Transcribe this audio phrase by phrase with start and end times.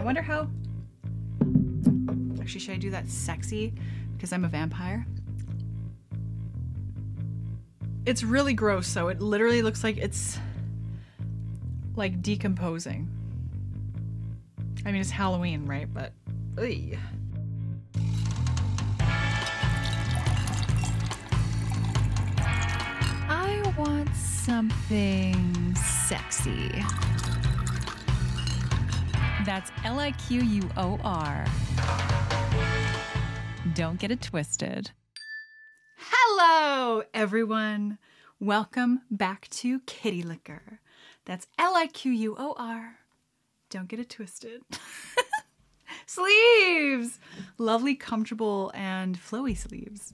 [0.00, 0.48] I wonder how.
[2.40, 3.74] Actually, should I do that sexy
[4.16, 5.06] because I'm a vampire?
[8.06, 10.38] It's really gross, so it literally looks like it's
[11.96, 13.10] like decomposing.
[14.86, 15.92] I mean, it's Halloween, right?
[15.92, 16.14] But.
[16.56, 16.96] Ugh.
[23.28, 26.82] I want something sexy.
[29.44, 31.46] That's L I Q U O R.
[33.72, 34.90] Don't get it twisted.
[35.96, 37.96] Hello, everyone.
[38.38, 40.80] Welcome back to Kitty Liquor.
[41.24, 42.98] That's L I Q U O R.
[43.70, 44.60] Don't get it twisted.
[46.06, 47.18] sleeves!
[47.56, 50.12] Lovely, comfortable, and flowy sleeves.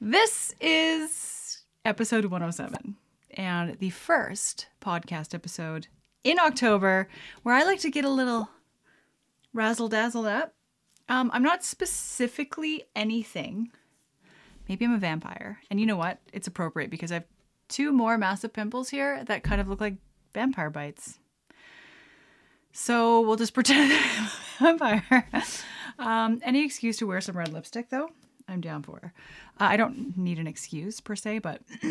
[0.00, 2.96] This is episode 107
[3.36, 5.88] and the first podcast episode
[6.26, 7.08] in October
[7.44, 8.50] where I like to get a little
[9.54, 10.54] razzle dazzled up.
[11.08, 13.70] Um, I'm not specifically anything.
[14.68, 15.60] Maybe I'm a vampire.
[15.70, 16.18] And you know what?
[16.32, 17.24] It's appropriate because I have
[17.68, 19.94] two more massive pimples here that kind of look like
[20.34, 21.20] vampire bites.
[22.72, 25.28] So we'll just pretend I'm a vampire.
[26.00, 28.10] Um, any excuse to wear some red lipstick, though,
[28.48, 29.12] I'm down for.
[29.60, 31.62] Uh, I don't need an excuse per se, but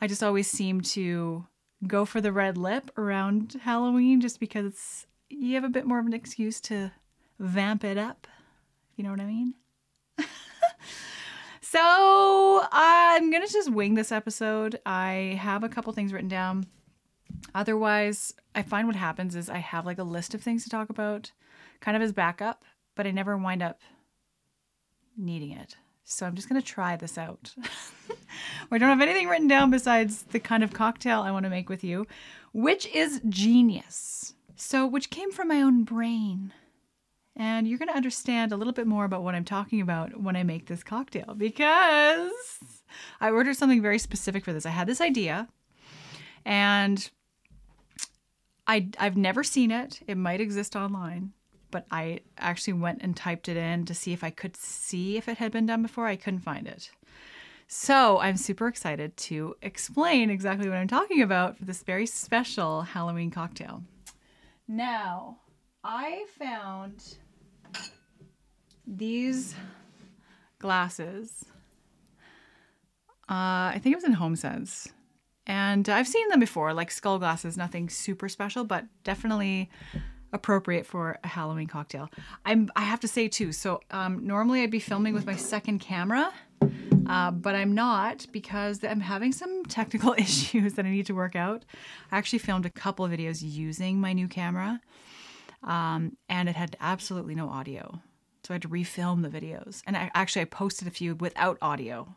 [0.00, 1.46] I just always seem to
[1.86, 6.06] go for the red lip around Halloween just because you have a bit more of
[6.06, 6.92] an excuse to
[7.38, 8.26] vamp it up.
[8.96, 9.54] You know what I mean?
[11.60, 14.80] so I'm going to just wing this episode.
[14.86, 16.66] I have a couple things written down.
[17.54, 20.90] Otherwise, I find what happens is I have like a list of things to talk
[20.90, 21.32] about,
[21.80, 23.80] kind of as backup, but I never wind up
[25.16, 25.76] needing it.
[26.04, 27.54] So I'm just going to try this out.
[28.70, 31.68] I don't have anything written down besides the kind of cocktail I want to make
[31.68, 32.06] with you,
[32.52, 34.34] which is genius.
[34.56, 36.52] So, which came from my own brain.
[37.34, 40.36] And you're going to understand a little bit more about what I'm talking about when
[40.36, 42.30] I make this cocktail because
[43.20, 44.66] I ordered something very specific for this.
[44.66, 45.48] I had this idea
[46.44, 47.10] and
[48.66, 50.00] I, I've never seen it.
[50.06, 51.32] It might exist online,
[51.72, 55.26] but I actually went and typed it in to see if I could see if
[55.26, 56.06] it had been done before.
[56.06, 56.90] I couldn't find it.
[57.66, 62.82] So I'm super excited to explain exactly what I'm talking about for this very special
[62.82, 63.82] Halloween cocktail.
[64.68, 65.38] Now,
[65.82, 67.16] I found
[68.86, 69.54] these
[70.58, 71.46] glasses.
[73.28, 74.92] Uh, I think it was in HomeSense.
[75.46, 79.70] And I've seen them before, like skull glasses, nothing super special, but definitely
[80.32, 82.08] appropriate for a Halloween cocktail.
[82.44, 85.80] I'm I have to say too, so um, normally I'd be filming with my second
[85.80, 86.32] camera,
[87.06, 91.36] uh, but I'm not because I'm having some technical issues that I need to work
[91.36, 91.64] out.
[92.10, 94.80] I actually filmed a couple of videos using my new camera,
[95.62, 98.00] um, and it had absolutely no audio.
[98.44, 99.82] So I had to refilm the videos.
[99.86, 102.08] And I, actually, I posted a few without audio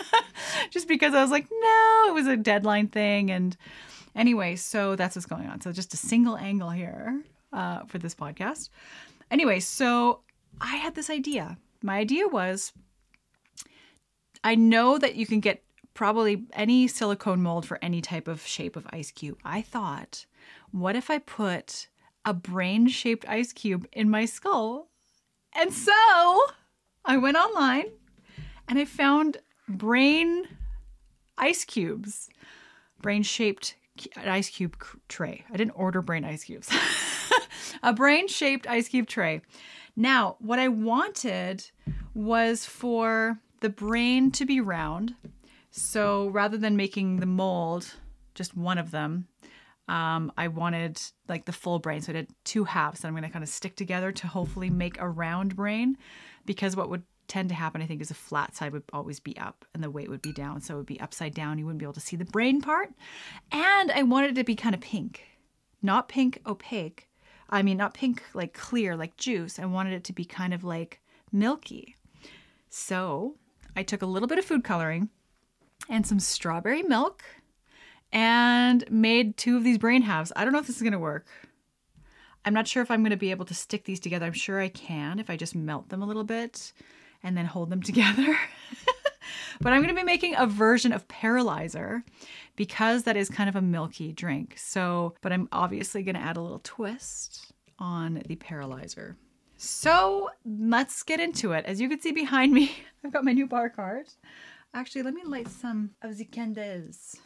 [0.70, 3.30] just because I was like, no, it was a deadline thing.
[3.30, 3.56] And
[4.14, 5.62] anyway, so that's what's going on.
[5.62, 7.22] So just a single angle here
[7.54, 8.68] uh, for this podcast.
[9.30, 10.20] Anyway, so
[10.60, 11.56] I had this idea.
[11.82, 12.72] My idea was
[14.42, 15.62] I know that you can get
[15.94, 19.38] probably any silicone mold for any type of shape of ice cube.
[19.44, 20.26] I thought,
[20.72, 21.88] what if I put
[22.24, 24.88] a brain shaped ice cube in my skull?
[25.54, 25.92] And so
[27.04, 27.86] I went online
[28.68, 29.38] and I found
[29.68, 30.48] brain
[31.38, 32.28] ice cubes,
[33.00, 33.76] brain shaped
[34.16, 34.76] ice cube
[35.08, 35.44] tray.
[35.52, 36.68] I didn't order brain ice cubes.
[37.82, 39.42] a brain shaped ice cube tray.
[39.96, 41.70] Now, what I wanted
[42.14, 45.14] was for the brain to be round.
[45.70, 47.94] So rather than making the mold
[48.34, 49.26] just one of them,
[49.88, 52.00] um, I wanted like the full brain.
[52.00, 54.70] So I did two halves that I'm going to kind of stick together to hopefully
[54.70, 55.96] make a round brain
[56.46, 59.36] because what would tend to happen, I think, is a flat side would always be
[59.38, 60.60] up and the weight would be down.
[60.60, 61.58] So it would be upside down.
[61.58, 62.90] You wouldn't be able to see the brain part.
[63.52, 65.22] And I wanted it to be kind of pink,
[65.82, 67.08] not pink opaque.
[67.50, 69.58] I mean, not pink like clear, like juice.
[69.58, 71.00] I wanted it to be kind of like
[71.32, 71.96] milky.
[72.68, 73.36] So
[73.76, 75.08] I took a little bit of food coloring
[75.88, 77.24] and some strawberry milk
[78.12, 80.32] and made two of these brain halves.
[80.36, 81.26] I don't know if this is going to work.
[82.44, 84.26] I'm not sure if I'm going to be able to stick these together.
[84.26, 86.72] I'm sure I can if I just melt them a little bit
[87.22, 88.38] and then hold them together.
[89.60, 92.04] But I'm going to be making a version of Paralyzer
[92.56, 94.54] because that is kind of a milky drink.
[94.58, 99.16] So, but I'm obviously going to add a little twist on the Paralyzer.
[99.56, 101.64] So let's get into it.
[101.64, 104.06] As you can see behind me, I've got my new bar card.
[104.72, 107.16] Actually, let me light some of the candles.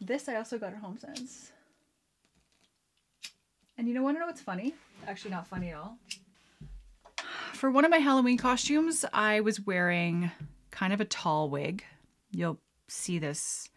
[0.00, 1.50] This I also got at HomeSense.
[3.78, 4.74] And you know, want to know what's funny?
[5.06, 5.98] Actually, not funny at all.
[7.56, 10.30] For one of my Halloween costumes, I was wearing
[10.70, 11.82] kind of a tall wig.
[12.30, 13.70] You'll see this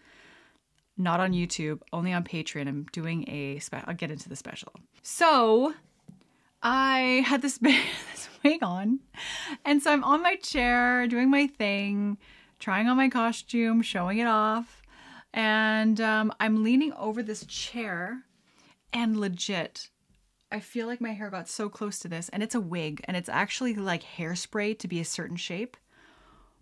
[0.98, 2.68] not on YouTube, only on Patreon.
[2.68, 4.74] I'm doing a spe- I'll get into the special.
[5.02, 5.74] So
[6.62, 9.00] I had this, this wig on,
[9.64, 12.18] and so I'm on my chair doing my thing,
[12.60, 14.82] trying on my costume, showing it off,
[15.34, 18.24] and um, I'm leaning over this chair,
[18.92, 19.90] and legit,
[20.52, 23.16] I feel like my hair got so close to this, and it's a wig, and
[23.16, 25.78] it's actually like hairspray to be a certain shape.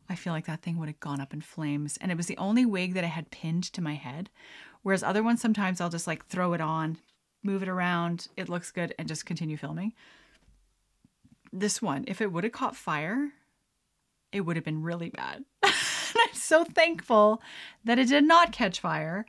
[0.09, 1.97] I feel like that thing would have gone up in flames.
[1.99, 4.29] And it was the only wig that I had pinned to my head.
[4.83, 6.97] Whereas other ones, sometimes I'll just like throw it on,
[7.43, 9.93] move it around, it looks good, and just continue filming.
[11.51, 13.31] This one, if it would have caught fire,
[14.31, 15.43] it would have been really bad.
[15.63, 17.41] I'm so thankful
[17.83, 19.25] that it did not catch fire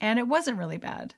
[0.00, 1.14] and it wasn't really bad.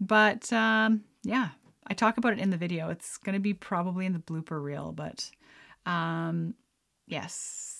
[0.00, 1.50] But um, yeah,
[1.88, 2.90] I talk about it in the video.
[2.90, 5.30] It's going to be probably in the blooper reel, but
[5.86, 6.54] um,
[7.06, 7.78] yes.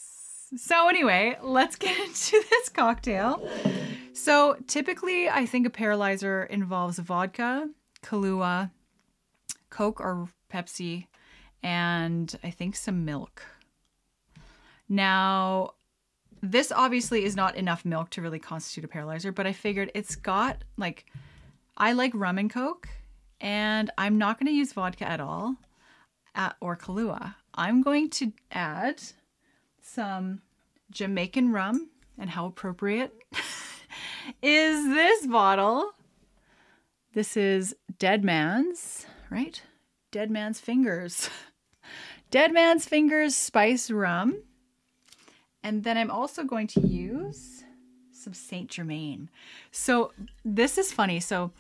[0.57, 3.47] So, anyway, let's get into this cocktail.
[4.15, 7.69] So, typically, I think a paralyzer involves vodka,
[8.03, 8.71] Kahlua,
[9.71, 11.07] Coke or Pepsi,
[11.63, 13.43] and I think some milk.
[14.89, 15.75] Now,
[16.43, 20.17] this obviously is not enough milk to really constitute a paralyzer, but I figured it's
[20.17, 21.05] got like,
[21.77, 22.89] I like rum and Coke,
[23.41, 25.57] and I'm not going to use vodka at all
[26.35, 27.35] uh, or Kahlua.
[27.55, 29.03] I'm going to add
[29.83, 30.43] some
[30.91, 33.13] Jamaican rum, and how appropriate
[34.43, 35.93] is this bottle?
[37.15, 39.61] This is Dead Man's, right?
[40.11, 41.29] Dead Man's Fingers.
[42.31, 44.43] Dead Man's Fingers spice rum.
[45.63, 47.65] And then I'm also going to use
[48.13, 49.31] some Saint Germain.
[49.71, 50.13] So
[50.45, 51.21] this is funny.
[51.21, 51.53] So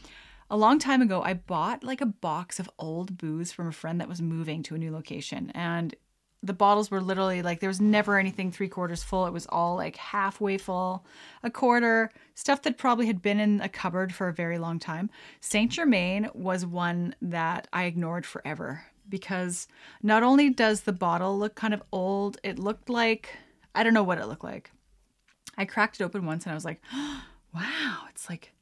[0.50, 4.00] a long time ago, I bought like a box of old booze from a friend
[4.00, 5.50] that was moving to a new location.
[5.54, 5.94] And
[6.42, 9.26] the bottles were literally like there was never anything three quarters full.
[9.26, 11.04] It was all like halfway full,
[11.42, 15.10] a quarter, stuff that probably had been in a cupboard for a very long time.
[15.40, 19.66] Saint Germain was one that I ignored forever because
[20.02, 23.30] not only does the bottle look kind of old, it looked like
[23.74, 24.70] I don't know what it looked like.
[25.56, 28.52] I cracked it open once and I was like, wow, it's like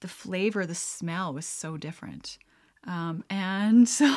[0.00, 2.38] the flavor, the smell was so different.
[2.84, 4.14] Um, and so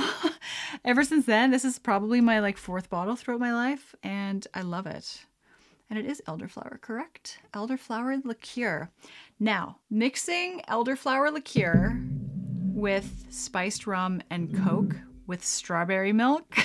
[0.86, 4.62] ever since then, this is probably my like fourth bottle throughout my life, and I
[4.62, 5.26] love it.
[5.90, 7.40] And it is elderflower, correct?
[7.54, 8.90] Elderflower liqueur.
[9.40, 12.02] Now, mixing elderflower liqueur
[12.74, 14.96] with spiced rum and Coke
[15.28, 16.56] with strawberry milk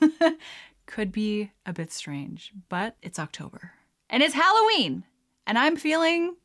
[0.86, 3.72] could be a bit strange, but it's October
[4.08, 5.04] and it's Halloween,
[5.46, 6.36] and I'm feeling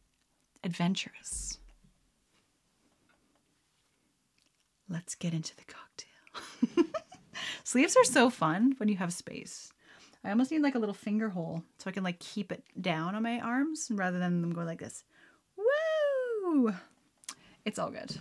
[0.64, 1.60] adventurous.
[4.92, 6.86] Let's get into the cocktail.
[7.64, 9.72] Sleeves are so fun when you have space.
[10.22, 13.16] I almost need like a little finger hole so I can like keep it down
[13.16, 15.06] on my arms rather than them go like this.
[15.56, 16.74] Woo!
[17.64, 18.18] It's all good.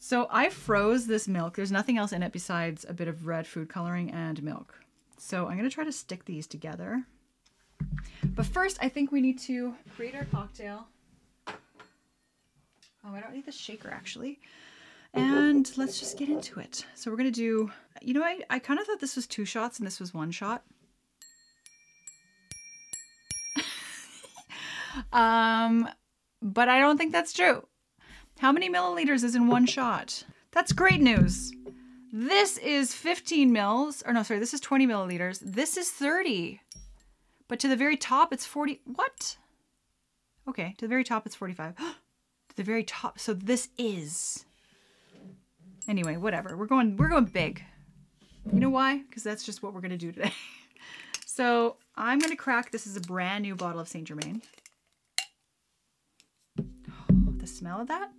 [0.00, 1.54] So I froze this milk.
[1.54, 4.74] There's nothing else in it besides a bit of red food coloring and milk.
[5.18, 7.04] So I'm to try to stick these together.
[8.24, 10.88] But first, I think we need to create our cocktail.
[13.06, 14.40] Oh, I don't need the shaker actually.
[15.14, 16.84] And let's just get into it.
[16.94, 17.70] So we're to do,
[18.02, 20.30] you know, I, I kind of thought this was two shots and this was one
[20.30, 20.64] shot.
[25.12, 25.88] um,
[26.42, 27.66] but I don't think that's true.
[28.38, 30.24] How many milliliters is in one shot?
[30.50, 31.52] That's great news.
[32.12, 35.40] This is 15 mils, or no, sorry, this is 20 milliliters.
[35.40, 36.60] This is 30.
[37.48, 38.80] But to the very top, it's 40.
[38.84, 39.36] What?
[40.48, 41.76] Okay, to the very top, it's 45.
[41.76, 41.84] to
[42.56, 43.18] the very top.
[43.18, 44.44] So this is
[45.88, 46.56] Anyway, whatever.
[46.56, 47.62] We're going we're going big.
[48.52, 48.98] You know why?
[48.98, 50.32] Because that's just what we're gonna do today.
[51.26, 54.42] so I'm gonna crack this is a brand new bottle of Saint Germain.
[56.58, 56.64] Oh,
[57.38, 58.10] the smell of that?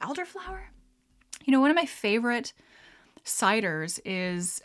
[0.00, 0.60] Elderflower?
[1.44, 2.52] You know, one of my favorite
[3.24, 4.60] ciders is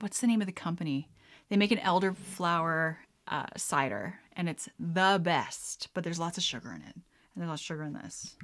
[0.00, 1.08] what's the name of the company?
[1.48, 5.88] They make an elderflower uh, cider, and it's the best.
[5.94, 7.02] But there's lots of sugar in it, and
[7.36, 8.36] there's lots of sugar in this.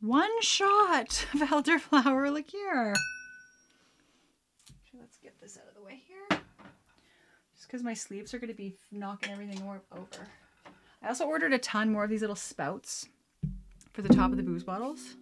[0.00, 2.94] One shot of elderflower liqueur.
[4.98, 6.40] Let's get this out of the way here.
[7.54, 10.26] Just because my sleeves are going to be knocking everything over.
[11.02, 13.08] I also ordered a ton more of these little spouts
[13.92, 15.16] for the top of the booze bottles.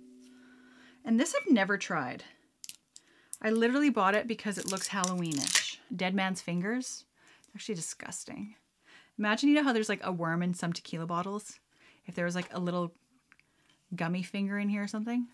[1.04, 2.22] And this I've never tried.
[3.42, 5.78] I literally bought it because it looks Halloweenish.
[5.94, 7.04] Dead Man's Fingers.
[7.52, 8.54] Actually disgusting.
[9.18, 11.58] Imagine, you know how there's like a worm in some tequila bottles?
[12.06, 12.92] If there was like a little
[13.94, 15.26] gummy finger in here or something.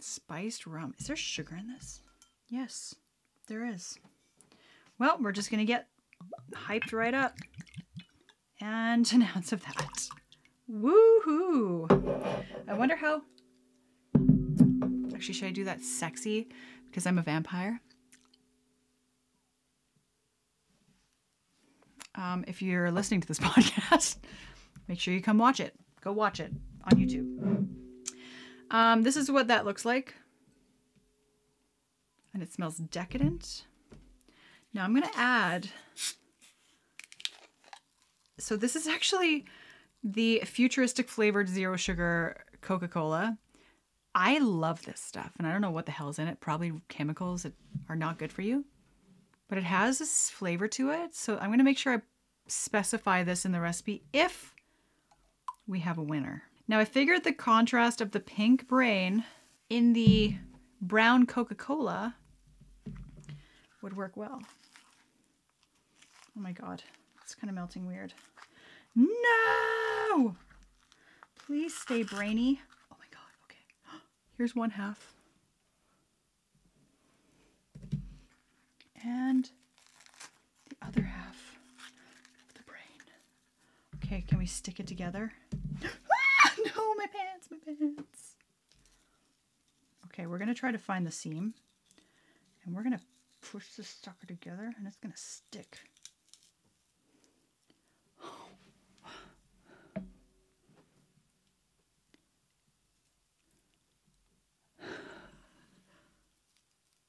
[0.00, 0.94] Spiced rum.
[0.98, 2.02] Is there sugar in this?
[2.48, 2.94] Yes,
[3.48, 3.98] there is.
[4.98, 5.88] Well, we're just going to get
[6.54, 7.36] hyped right up.
[8.60, 10.08] And an ounce of that.
[10.70, 11.90] Woohoo!
[12.68, 13.22] I wonder how.
[15.14, 16.48] Actually, should I do that sexy
[16.88, 17.80] because I'm a vampire?
[22.14, 24.16] Um, if you're listening to this podcast,
[24.88, 25.74] make sure you come watch it.
[26.00, 26.52] Go watch it
[26.84, 27.68] on YouTube.
[28.70, 30.14] Um, this is what that looks like.
[32.34, 33.66] And it smells decadent.
[34.72, 35.68] Now I'm going to add.
[38.38, 39.44] So this is actually
[40.02, 43.38] the futuristic flavored zero sugar Coca Cola.
[44.14, 46.40] I love this stuff, and I don't know what the hell is in it.
[46.40, 47.54] Probably chemicals that
[47.88, 48.64] are not good for you,
[49.48, 51.14] but it has this flavor to it.
[51.14, 52.02] So I'm going to make sure I
[52.46, 54.51] specify this in the recipe if
[55.66, 56.42] we have a winner.
[56.68, 59.24] Now I figured the contrast of the pink brain
[59.68, 60.36] in the
[60.80, 62.16] brown Coca Cola
[63.82, 64.42] would work well.
[66.36, 66.82] Oh my god,
[67.22, 68.14] it's kind of melting weird.
[68.94, 70.36] No!
[71.46, 72.60] Please stay brainy.
[72.90, 73.98] Oh my god, okay.
[74.38, 75.14] Here's one half.
[79.04, 79.50] And
[80.68, 81.31] the other half.
[84.12, 85.32] Okay, can we stick it together?
[86.44, 88.34] Ah, no, my pants, my pants.
[90.06, 91.54] Okay, we're gonna try to find the seam.
[92.64, 93.00] And we're gonna
[93.40, 95.78] push this sucker together and it's gonna stick.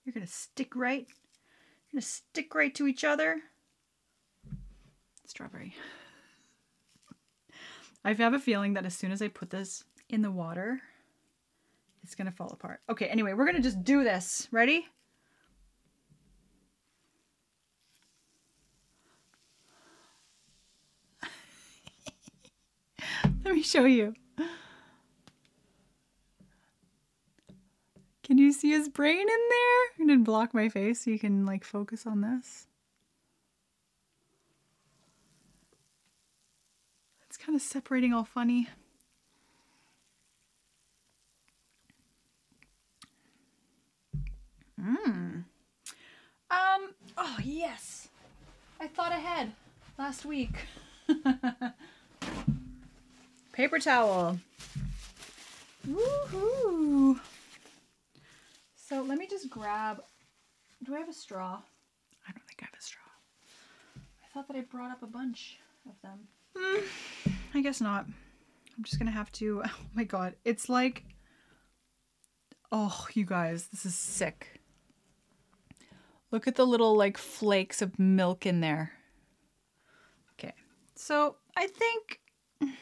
[0.05, 1.07] You're gonna stick right.
[1.07, 3.41] You're gonna stick right to each other.
[5.25, 5.75] Strawberry.
[8.05, 10.81] I have a feeling that as soon as I put this in the water,
[12.03, 12.81] it's gonna fall apart.
[12.89, 14.49] Okay, anyway, we're gonna just do this.
[14.51, 14.87] Ready?
[23.45, 24.13] Let me show you.
[28.23, 29.91] Can you see his brain in there?
[29.99, 32.67] I'm gonna block my face so you can like focus on this.
[37.27, 38.67] It's kind of separating all funny.
[44.81, 45.43] Mmm.
[46.49, 48.07] Um, oh yes.
[48.81, 49.51] I thought ahead
[49.99, 50.65] last week.
[53.53, 54.39] Paper towel.
[55.87, 57.19] Woohoo!
[58.75, 60.01] So let me just grab.
[60.83, 61.61] Do I have a straw?
[62.27, 63.03] I don't think I have a straw.
[63.95, 66.27] I thought that I brought up a bunch of them.
[66.57, 66.83] Mm,
[67.53, 68.05] I guess not.
[68.75, 69.63] I'm just gonna have to.
[69.67, 71.03] Oh my god, it's like.
[72.71, 74.59] Oh, you guys, this is sick.
[76.31, 78.93] Look at the little like flakes of milk in there.
[80.33, 80.53] Okay,
[80.95, 82.19] so I think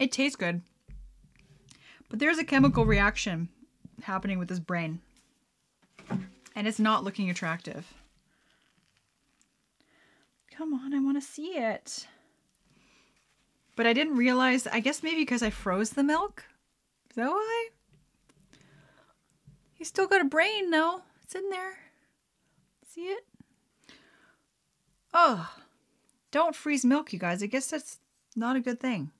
[0.00, 0.62] it tastes good.
[2.08, 3.48] But there's a chemical reaction
[4.02, 5.00] happening with this brain.
[6.56, 7.86] And it's not looking attractive.
[10.60, 12.06] Come on, I want to see it.
[13.76, 16.44] But I didn't realize, I guess maybe because I froze the milk.
[17.08, 17.68] Is that why?
[19.72, 21.00] He's still got a brain, though.
[21.24, 21.78] It's in there.
[22.86, 23.24] See it?
[25.14, 25.50] Oh,
[26.30, 27.42] don't freeze milk, you guys.
[27.42, 27.96] I guess that's
[28.36, 29.12] not a good thing.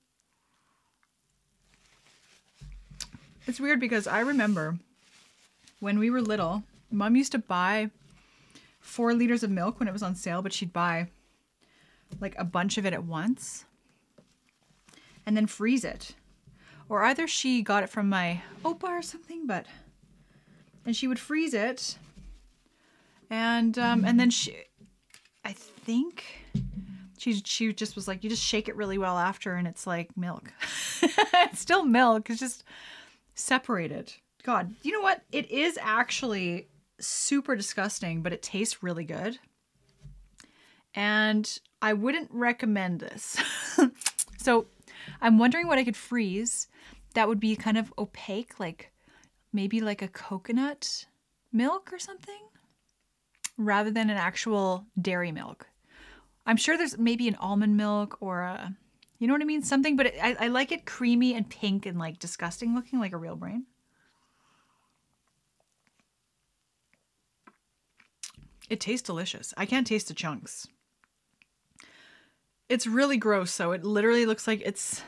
[3.47, 4.77] It's weird because I remember
[5.79, 7.89] when we were little, mom used to buy
[8.79, 11.07] four liters of milk when it was on sale, but she'd buy
[12.19, 13.65] like a bunch of it at once
[15.25, 16.15] and then freeze it.
[16.89, 19.65] Or either she got it from my opa or something, but
[20.85, 21.97] and she would freeze it
[23.29, 24.55] and um, and then she
[25.45, 26.25] I think
[27.17, 30.15] she she just was like you just shake it really well after and it's like
[30.17, 30.51] milk.
[31.01, 32.29] it's still milk.
[32.29, 32.63] It's just
[33.33, 34.13] separated.
[34.43, 35.21] God, you know what?
[35.31, 36.67] It is actually
[36.99, 39.39] super disgusting, but it tastes really good.
[40.93, 43.37] And I wouldn't recommend this.
[44.37, 44.67] so
[45.21, 46.67] I'm wondering what I could freeze
[47.13, 48.91] that would be kind of opaque, like
[49.51, 51.05] maybe like a coconut
[51.51, 52.41] milk or something,
[53.57, 55.67] rather than an actual dairy milk.
[56.45, 58.75] I'm sure there's maybe an almond milk or a
[59.21, 59.61] you know what I mean?
[59.61, 63.13] Something, but it, I, I like it creamy and pink and like disgusting looking, like
[63.13, 63.67] a real brain.
[68.67, 69.53] It tastes delicious.
[69.55, 70.67] I can't taste the chunks.
[72.71, 73.51] It's really gross.
[73.51, 75.03] So it literally looks like it's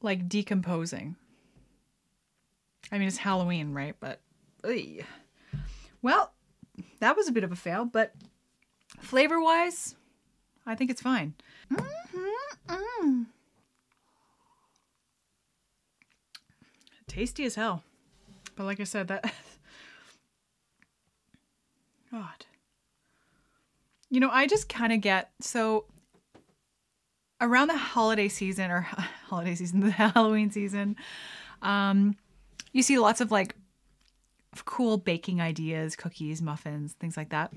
[0.00, 1.16] like decomposing.
[2.92, 3.96] I mean, it's Halloween, right?
[3.98, 4.20] But,
[4.62, 5.04] ugh.
[6.02, 6.32] well,
[7.00, 8.14] that was a bit of a fail, but
[9.00, 9.96] flavor wise,
[10.64, 11.34] I think it's fine.
[11.72, 13.22] Mm-hmm.
[17.08, 17.82] Tasty as hell.
[18.54, 19.24] But like I said, that.
[22.10, 22.46] God.
[24.10, 25.86] You know, I just kind of get so
[27.40, 28.80] around the holiday season or
[29.26, 30.96] holiday season, the Halloween season,
[31.62, 32.16] um,
[32.72, 33.54] you see lots of like
[34.64, 37.52] cool baking ideas, cookies, muffins, things like that.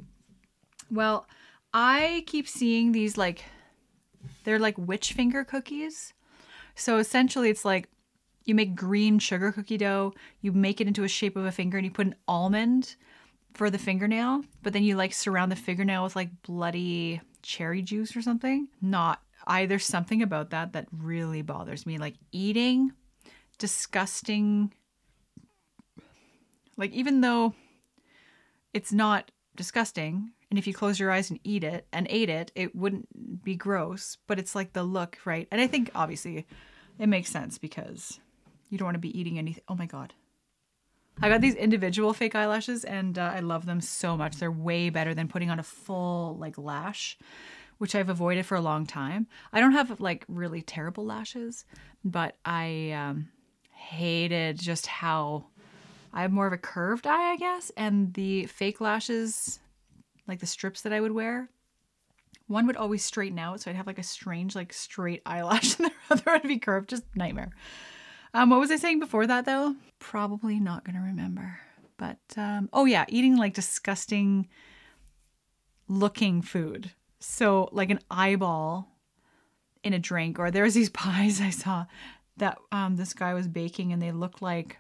[0.90, 1.28] Well,
[1.74, 3.44] I keep seeing these like
[4.44, 6.14] they're like witch finger cookies.
[6.76, 7.90] So essentially it's like
[8.46, 11.78] you make green sugar cookie dough, you make it into a shape of a finger
[11.78, 12.96] and you put an almond
[13.54, 18.16] for the fingernail, but then you like surround the fingernail with like bloody cherry juice
[18.16, 18.68] or something.
[18.82, 22.92] Not I there's something about that that really bothers me like eating
[23.58, 24.74] disgusting
[26.76, 27.54] like even though
[28.74, 32.52] it's not disgusting and if you close your eyes and eat it and ate it
[32.54, 35.48] it wouldn't be gross but it's like the look right?
[35.52, 36.46] And i think obviously
[37.00, 38.20] it makes sense because
[38.70, 40.14] you don't want to be eating anything oh my god.
[41.20, 44.36] I got these individual fake eyelashes and uh, i love them so much.
[44.36, 47.18] They're way better than putting on a full like lash
[47.78, 51.66] which i've avoided for a long time i don't have like really terrible lashes
[52.04, 53.30] but i um,
[53.72, 55.46] hated just how
[56.14, 59.60] I have more of a curved eye, I guess, and the fake lashes,
[60.28, 61.50] like the strips that I would wear,
[62.48, 65.88] one would always straighten out, so I'd have like a strange, like straight eyelash, and
[65.88, 66.90] the other would be curved.
[66.90, 67.52] Just nightmare.
[68.34, 69.76] Um, what was I saying before that though?
[70.00, 71.60] Probably not gonna remember.
[71.98, 74.48] But um, oh yeah, eating like disgusting
[75.88, 76.92] looking food.
[77.30, 78.90] So like an eyeball
[79.84, 81.86] in a drink, or there's these pies I saw
[82.38, 84.78] that um, this guy was baking, and they looked like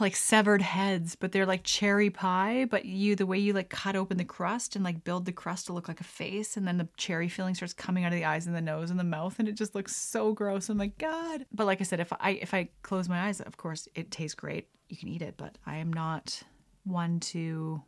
[0.00, 2.66] like severed heads, but they're like cherry pie.
[2.70, 5.66] But you, the way you like cut open the crust and like build the crust
[5.66, 8.24] to look like a face, and then the cherry filling starts coming out of the
[8.24, 10.68] eyes and the nose and the mouth, and it just looks so gross.
[10.68, 11.46] I'm like, God.
[11.52, 14.36] But like I said, if I if I close my eyes, of course it tastes
[14.36, 14.68] great.
[14.88, 16.42] You can eat it, but I am not
[16.84, 17.82] one to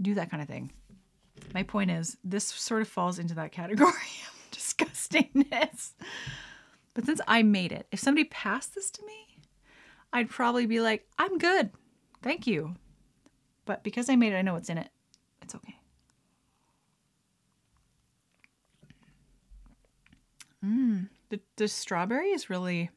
[0.00, 0.70] do that kind of thing.
[1.56, 5.92] My point is, this sort of falls into that category of disgustingness.
[6.92, 9.38] But since I made it, if somebody passed this to me,
[10.12, 11.70] I'd probably be like, I'm good.
[12.20, 12.74] Thank you.
[13.64, 14.90] But because I made it, I know what's in it.
[15.40, 15.78] It's okay.
[20.62, 21.08] Mmm.
[21.30, 22.90] The, the strawberry is really,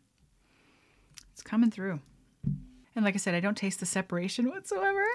[1.32, 2.02] it's coming through.
[2.94, 5.06] And like I said, I don't taste the separation whatsoever.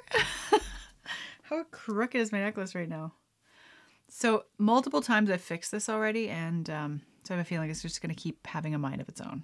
[1.42, 3.12] How crooked is my necklace right now?
[4.16, 7.83] So multiple times I've fixed this already, and um, so I have a feeling it's
[7.83, 9.42] just going to keep having a mind of its own.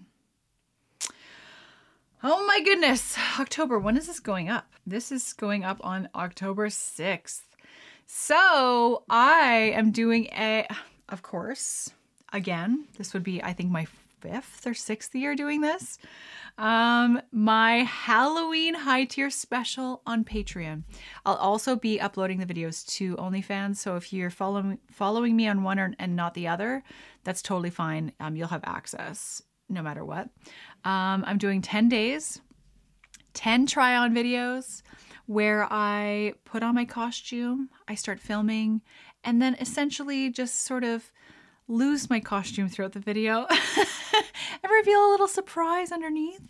[2.22, 3.18] Oh my goodness.
[3.40, 3.80] October.
[3.80, 4.72] When is this going up?
[4.86, 7.40] This is going up on October 6th.
[8.06, 10.68] So I am doing a,
[11.08, 11.90] of course,
[12.32, 13.88] again, this would be, I think, my
[14.20, 15.98] fifth or sixth year doing this.
[16.58, 20.82] Um, my Halloween high tier special on Patreon.
[21.24, 23.76] I'll also be uploading the videos to OnlyFans.
[23.76, 26.82] So if you're following following me on one or, and not the other,
[27.24, 28.12] that's totally fine.
[28.20, 30.28] Um, you'll have access no matter what.
[30.84, 32.40] Um, I'm doing 10 days,
[33.34, 34.82] 10 try on videos
[35.26, 38.82] where I put on my costume, I start filming,
[39.22, 41.12] and then essentially just sort of
[41.70, 43.46] lose my costume throughout the video
[44.62, 46.40] and reveal a little surprise underneath.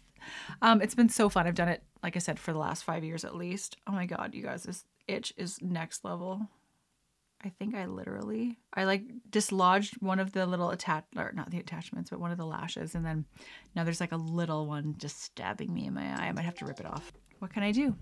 [0.63, 1.47] Um, it's been so fun.
[1.47, 3.77] I've done it, like I said, for the last five years at least.
[3.87, 6.49] Oh my God, you guys, this itch is next level.
[7.43, 11.59] I think I literally I like dislodged one of the little attach or not the
[11.59, 13.25] attachments, but one of the lashes, and then
[13.75, 16.27] now there's like a little one just stabbing me in my eye.
[16.27, 17.13] I might have to rip it off.
[17.39, 17.97] What can I do?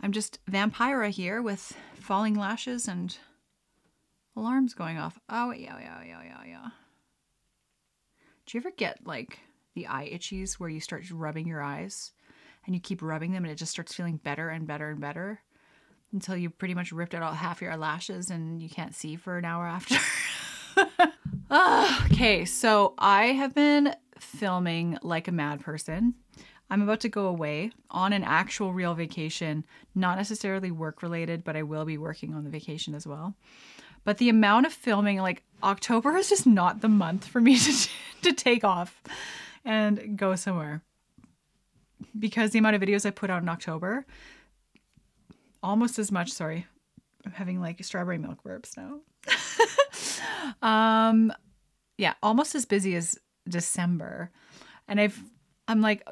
[0.00, 3.16] I'm just Vampira here with falling lashes and
[4.38, 5.18] alarms going off.
[5.28, 6.68] Oh yeah, yeah, yeah, yeah, yeah.
[8.46, 9.38] Do you ever get like
[9.74, 12.12] the eye itchies where you start rubbing your eyes
[12.66, 15.40] and you keep rubbing them and it just starts feeling better and better and better?
[16.12, 19.38] until you pretty much ripped out all half your lashes and you can't see for
[19.38, 19.96] an hour after.
[21.50, 26.12] Ah, okay, so I have been filming like a mad person.
[26.68, 31.56] I'm about to go away on an actual real vacation, not necessarily work related, but
[31.56, 33.34] I will be working on the vacation as well.
[34.08, 37.88] But the amount of filming, like October is just not the month for me to,
[38.22, 39.02] to take off
[39.66, 40.80] and go somewhere.
[42.18, 44.06] Because the amount of videos I put out in October,
[45.62, 46.32] almost as much.
[46.32, 46.66] Sorry,
[47.26, 49.00] I'm having like strawberry milk burps now.
[50.66, 51.30] um,
[51.98, 54.30] yeah, almost as busy as December.
[54.88, 55.22] And I've,
[55.68, 56.02] I'm like,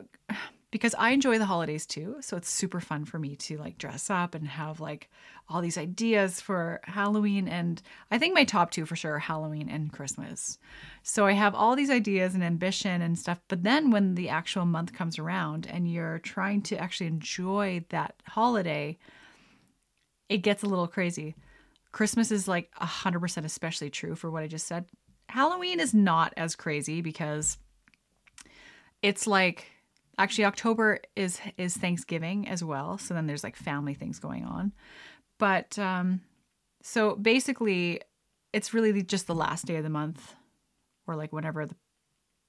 [0.70, 2.16] because I enjoy the holidays too.
[2.20, 5.08] So it's super fun for me to like dress up and have like
[5.48, 7.46] all these ideas for Halloween.
[7.46, 10.58] And I think my top two for sure are Halloween and Christmas.
[11.02, 13.40] So I have all these ideas and ambition and stuff.
[13.46, 18.14] But then when the actual month comes around and you're trying to actually enjoy that
[18.26, 18.98] holiday,
[20.28, 21.36] it gets a little crazy.
[21.92, 24.86] Christmas is like 100% especially true for what I just said.
[25.28, 27.56] Halloween is not as crazy because
[29.00, 29.70] it's like
[30.18, 32.98] actually October is is Thanksgiving as well.
[32.98, 34.72] So then there's like family things going on.
[35.38, 36.20] But um
[36.82, 38.00] so basically
[38.52, 40.34] it's really just the last day of the month
[41.06, 41.76] or like whenever the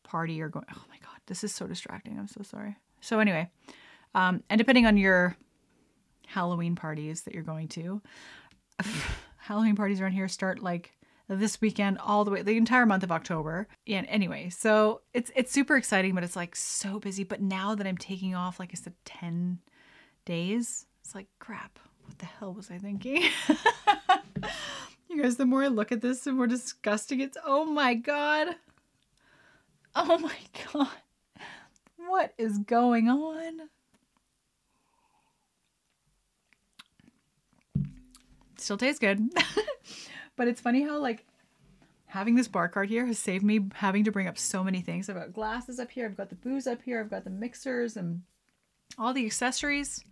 [0.03, 2.17] party you're going oh my god, this is so distracting.
[2.17, 2.77] I'm so sorry.
[3.01, 3.49] So anyway,
[4.15, 5.35] um and depending on your
[6.27, 8.01] Halloween parties that you're going to,
[9.37, 10.96] Halloween parties around here start like
[11.27, 13.67] this weekend all the way the entire month of October.
[13.85, 17.23] And anyway, so it's it's super exciting, but it's like so busy.
[17.23, 19.59] But now that I'm taking off, like I said, 10
[20.25, 21.79] days, it's like crap.
[22.05, 23.23] What the hell was I thinking?
[25.09, 28.55] you guys, the more I look at this, the more disgusting it's oh my god.
[29.95, 30.37] Oh my
[30.73, 30.89] god.
[31.97, 33.69] What is going on?
[38.57, 39.21] Still tastes good.
[40.37, 41.25] But it's funny how like
[42.05, 45.09] having this bar cart here has saved me having to bring up so many things.
[45.09, 47.97] I've got glasses up here, I've got the booze up here, I've got the mixers
[47.97, 48.21] and
[48.97, 50.05] all the accessories.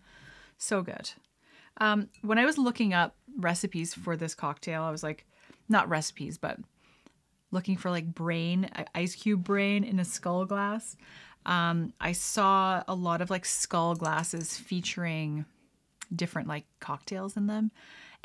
[0.57, 1.11] So good.
[1.77, 5.25] Um, when I was looking up recipes for this cocktail, I was like,
[5.67, 6.57] not recipes, but
[7.51, 10.97] looking for like brain, ice cube brain in a skull glass.
[11.45, 15.45] Um, I saw a lot of like skull glasses featuring
[16.13, 17.71] different like cocktails in them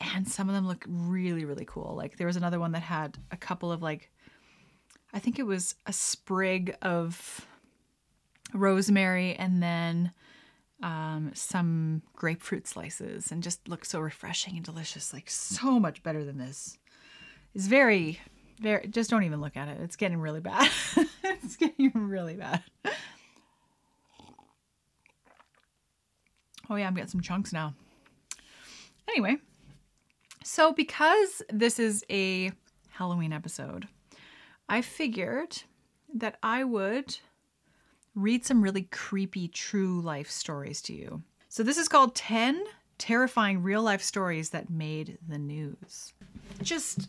[0.01, 1.95] and some of them look really really cool.
[1.97, 4.11] Like there was another one that had a couple of like
[5.13, 7.47] i think it was a sprig of
[8.55, 10.13] rosemary and then
[10.83, 16.25] um, some grapefruit slices and just looked so refreshing and delicious like so much better
[16.25, 16.79] than this.
[17.55, 18.19] It's very
[18.61, 19.79] very just don't even look at it.
[19.81, 20.71] It's getting really bad.
[21.43, 22.63] It's getting really bad.
[26.69, 27.75] Oh yeah i'm getting some chunks now.
[29.09, 29.39] Anyway
[30.43, 32.53] so, because this is a
[32.91, 33.87] Halloween episode,
[34.69, 35.63] I figured
[36.15, 37.19] that I would
[38.15, 41.23] read some really creepy true life stories to you.
[41.49, 42.65] So, this is called 10
[42.97, 46.15] Terrifying Real Life Stories That Made the News.
[46.63, 47.09] Just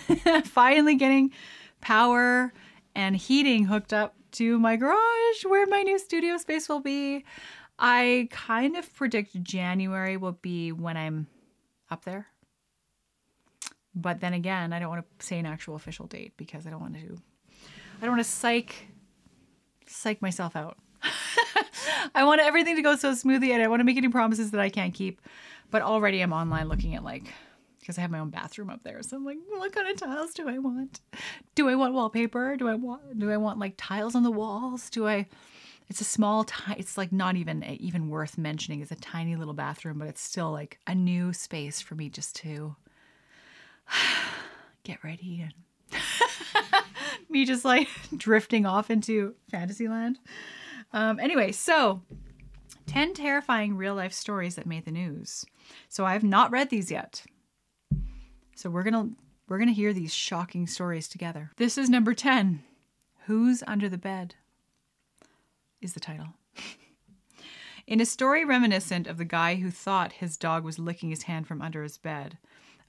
[0.44, 1.32] finally getting
[1.80, 2.52] power
[2.94, 7.24] and heating hooked up to my garage where my new studio space will be.
[7.78, 11.26] I kind of predict January will be when I'm
[11.90, 12.31] up there
[13.94, 16.80] but then again, I don't want to say an actual official date because I don't
[16.80, 17.18] want to
[18.00, 18.88] I don't want to psych
[19.86, 20.78] psych myself out.
[22.14, 24.60] I want everything to go so smoothly and I want to make any promises that
[24.60, 25.20] I can't keep.
[25.70, 27.32] But already I'm online looking at like
[27.80, 29.02] because I have my own bathroom up there.
[29.02, 31.00] So I'm like, what kind of tiles do I want?
[31.54, 32.56] Do I want wallpaper?
[32.56, 34.88] Do I want do I want like tiles on the walls?
[34.90, 35.26] Do I
[35.88, 38.80] it's a small ti- it's like not even even worth mentioning.
[38.80, 42.36] It's a tiny little bathroom, but it's still like a new space for me just
[42.36, 42.76] to
[44.84, 46.00] get ready and
[47.28, 50.18] me just like drifting off into fantasyland.
[50.92, 52.02] Um, anyway, so
[52.86, 55.44] 10 terrifying real life stories that made the news.
[55.88, 57.24] So I have not read these yet.
[58.54, 59.16] So we're going to
[59.48, 61.50] we're going to hear these shocking stories together.
[61.56, 62.62] This is number 10.
[63.26, 64.36] Who's under the bed?
[65.80, 66.28] Is the title.
[67.86, 71.46] In a story reminiscent of the guy who thought his dog was licking his hand
[71.46, 72.38] from under his bed,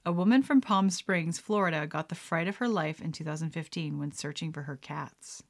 [0.06, 4.12] a woman from Palm Springs, Florida, got the fright of her life in 2015 when
[4.12, 5.42] searching for her cats.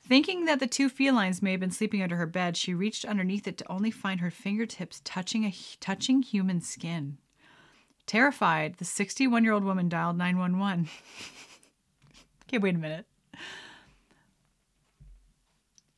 [0.00, 3.46] Thinking that the two felines may have been sleeping under her bed, she reached underneath
[3.46, 7.18] it to only find her fingertips touching a touching human skin.
[8.06, 10.88] Terrified, the 61 year old woman dialed 911.
[12.48, 13.04] okay, wait a minute.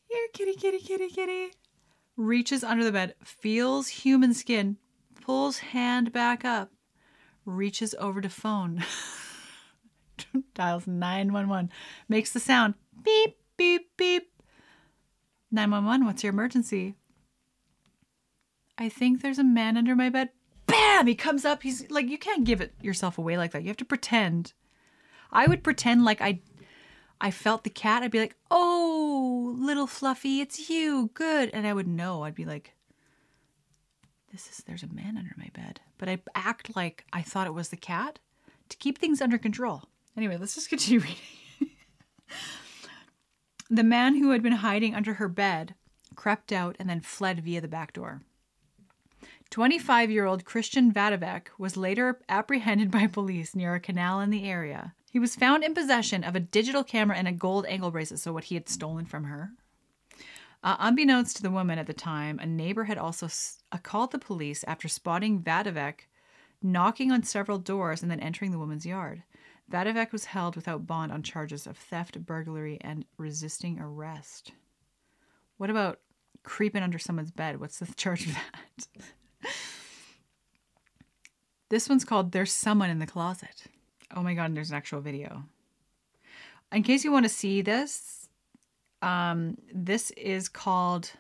[0.09, 1.53] Here, kitty, kitty, kitty, kitty.
[2.16, 4.76] Reaches under the bed, feels human skin,
[5.20, 6.72] pulls hand back up,
[7.50, 8.84] reaches over to phone,
[10.54, 11.70] dials 911,
[12.08, 14.30] makes the sound beep, beep, beep.
[15.50, 16.94] 911, what's your emergency?
[18.78, 20.30] I think there's a man under my bed.
[20.66, 21.06] Bam!
[21.06, 21.62] He comes up.
[21.62, 23.62] He's like, you can't give it yourself away like that.
[23.62, 24.52] You have to pretend.
[25.32, 26.40] I would pretend like I
[27.20, 28.02] I felt the cat.
[28.02, 31.10] I'd be like, "Oh, little Fluffy, it's you.
[31.12, 32.22] Good." And I would know.
[32.22, 32.72] I'd be like,
[34.32, 37.54] this is there's a man under my bed but i act like i thought it
[37.54, 38.18] was the cat
[38.70, 39.82] to keep things under control.
[40.16, 41.16] Anyway, let's just continue reading.
[43.68, 45.74] the man who had been hiding under her bed
[46.16, 48.22] crept out and then fled via the back door.
[49.50, 54.48] 25 year old Christian Vadavek was later apprehended by police near a canal in the
[54.48, 54.94] area.
[55.10, 58.32] He was found in possession of a digital camera and a gold ankle bracelet, so
[58.32, 59.50] what he had stolen from her.
[60.62, 64.12] Uh, unbeknownst to the woman at the time, a neighbor had also s- uh, called
[64.12, 66.01] the police after spotting Vadavek
[66.62, 69.23] knocking on several doors and then entering the woman's yard.
[69.70, 74.53] Vadavek was held without bond on charges of theft, burglary, and resisting arrest.
[75.57, 76.01] What about
[76.42, 77.59] creeping under someone's bed?
[77.61, 78.88] What's the charge of that?
[81.70, 83.64] this one's called There's Someone in the Closet.
[84.14, 85.44] Oh my God, and there's an actual video.
[86.73, 88.19] In case you want to see this,
[89.02, 91.12] um, this is called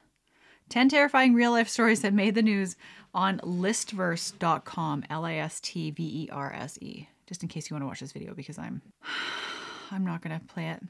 [0.68, 2.76] 10 Terrifying Real Life Stories That Made the News
[3.12, 7.08] on listverse.com, L A S T V E R S E.
[7.26, 8.82] Just in case you want to watch this video because I'm
[9.90, 10.80] I'm not going to play it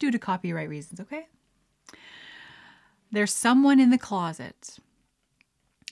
[0.00, 1.28] due to copyright reasons, okay?
[3.12, 4.78] There's someone in the closet.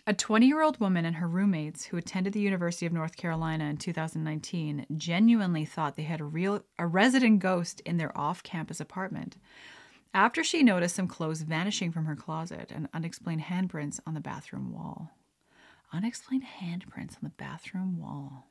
[0.06, 3.66] A 20 year old woman and her roommates who attended the University of North Carolina
[3.66, 8.80] in 2019 genuinely thought they had a real a resident ghost in their off campus
[8.80, 9.36] apartment
[10.12, 14.72] after she noticed some clothes vanishing from her closet and unexplained handprints on the bathroom
[14.72, 15.10] wall.
[15.92, 18.46] Unexplained handprints on the bathroom wall.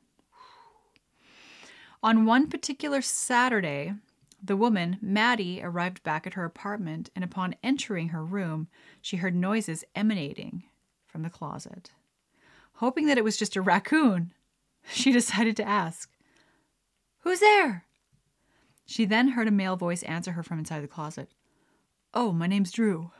[2.02, 3.94] On one particular Saturday,
[4.42, 8.68] the woman, Maddie, arrived back at her apartment, and upon entering her room,
[9.02, 10.64] she heard noises emanating
[11.06, 11.90] from the closet.
[12.74, 14.32] Hoping that it was just a raccoon,
[14.90, 16.10] she decided to ask,
[17.18, 17.84] Who's there?
[18.86, 21.30] She then heard a male voice answer her from inside the closet.
[22.12, 23.12] Oh, my name's Drew.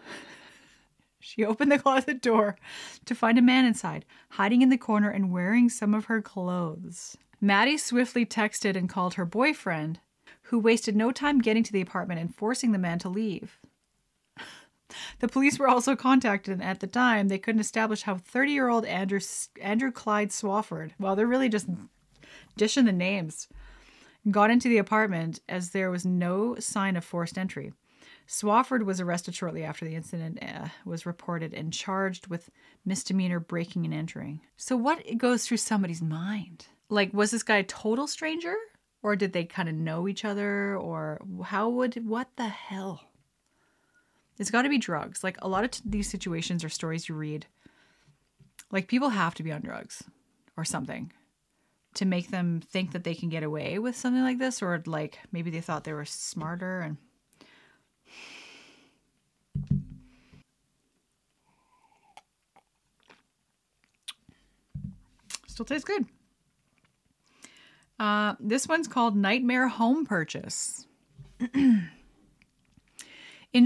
[1.21, 2.57] She opened the closet door
[3.05, 7.17] to find a man inside, hiding in the corner and wearing some of her clothes.
[7.41, 10.01] Maddie swiftly texted and called her boyfriend,
[10.45, 13.59] who wasted no time getting to the apartment and forcing the man to leave.
[15.21, 18.69] The police were also contacted, and at the time, they couldn't establish how 30 year
[18.69, 19.21] old Andrew,
[19.61, 21.69] Andrew Clyde Swafford, well, they're really just
[22.57, 23.47] dishing the names,
[24.31, 27.73] got into the apartment as there was no sign of forced entry.
[28.31, 32.49] Swafford was arrested shortly after the incident uh, was reported and charged with
[32.85, 34.41] misdemeanor breaking and entering.
[34.57, 36.67] So, what goes through somebody's mind?
[36.89, 38.55] Like, was this guy a total stranger?
[39.03, 40.77] Or did they kind of know each other?
[40.77, 43.03] Or how would, what the hell?
[44.39, 45.25] It's got to be drugs.
[45.25, 47.47] Like, a lot of t- these situations or stories you read,
[48.71, 50.05] like, people have to be on drugs
[50.57, 51.13] or something
[51.95, 54.63] to make them think that they can get away with something like this.
[54.63, 56.97] Or, like, maybe they thought they were smarter and
[65.61, 66.07] Still tastes good.
[67.99, 70.87] Uh, this one's called Nightmare Home Purchase.
[71.53, 71.91] In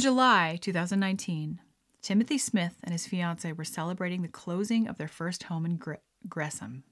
[0.00, 1.60] July 2019,
[2.02, 6.02] Timothy Smith and his fiancee were celebrating the closing of their first home in Gre-
[6.28, 6.82] Gresham.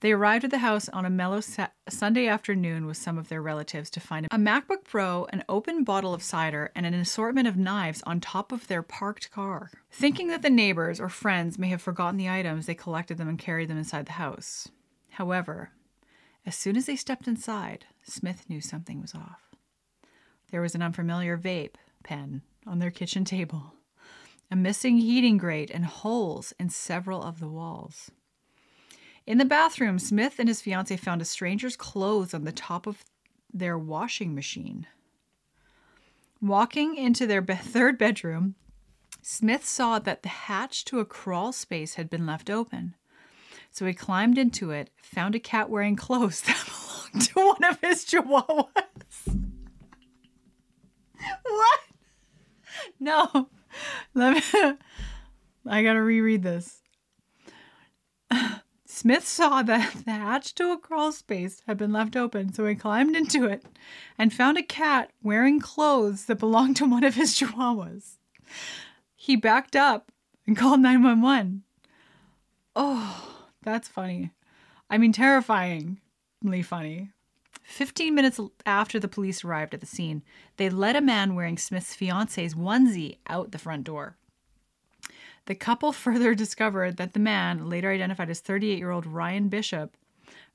[0.00, 3.42] They arrived at the house on a mellow sa- Sunday afternoon with some of their
[3.42, 7.58] relatives to find a MacBook Pro, an open bottle of cider, and an assortment of
[7.58, 9.70] knives on top of their parked car.
[9.90, 13.38] Thinking that the neighbors or friends may have forgotten the items, they collected them and
[13.38, 14.68] carried them inside the house.
[15.10, 15.72] However,
[16.46, 19.54] as soon as they stepped inside, Smith knew something was off.
[20.50, 23.74] There was an unfamiliar vape pen on their kitchen table,
[24.50, 28.10] a missing heating grate, and holes in several of the walls.
[29.30, 33.04] In the bathroom, Smith and his fiancee found a stranger's clothes on the top of
[33.54, 34.88] their washing machine.
[36.42, 38.56] Walking into their be- third bedroom,
[39.22, 42.96] Smith saw that the hatch to a crawl space had been left open.
[43.70, 47.80] So he climbed into it, found a cat wearing clothes that belonged to one of
[47.80, 48.66] his chihuahuas.
[51.44, 51.80] what?
[52.98, 53.48] No.
[54.12, 54.42] Let me
[55.68, 56.80] I gotta reread this.
[59.00, 62.74] Smith saw that the hatch to a crawl space had been left open, so he
[62.74, 63.64] climbed into it
[64.18, 68.18] and found a cat wearing clothes that belonged to one of his chihuahuas.
[69.16, 70.12] He backed up
[70.46, 71.62] and called 911.
[72.76, 74.32] Oh, that's funny.
[74.90, 77.08] I mean, terrifyingly funny.
[77.62, 80.22] 15 minutes after the police arrived at the scene,
[80.58, 84.18] they led a man wearing Smith's fiance's onesie out the front door.
[85.50, 89.96] The couple further discovered that the man, later identified as 38 year old Ryan Bishop,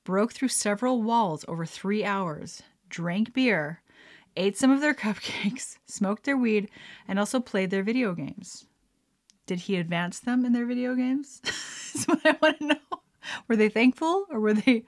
[0.05, 3.81] broke through several walls over three hours, drank beer,
[4.37, 6.69] ate some of their cupcakes, smoked their weed,
[7.09, 8.67] and also played their video games.
[9.45, 11.41] Did he advance them in their video games?
[11.43, 13.01] That's what I want to know.
[13.49, 14.85] Were they thankful or were they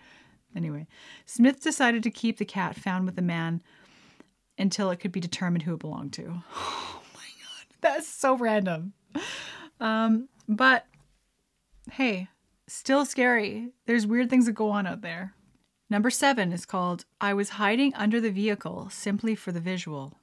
[0.56, 0.88] Anyway,
[1.26, 3.62] Smith decided to keep the cat found with the man
[4.58, 6.43] until it could be determined who it belonged to.
[6.56, 8.93] Oh my god, that's so random.
[9.80, 10.86] Um, but
[11.92, 12.28] hey,
[12.68, 13.70] still scary.
[13.86, 15.34] There's weird things that go on out there.
[15.90, 20.18] Number seven is called I Was Hiding Under the Vehicle Simply for the Visual.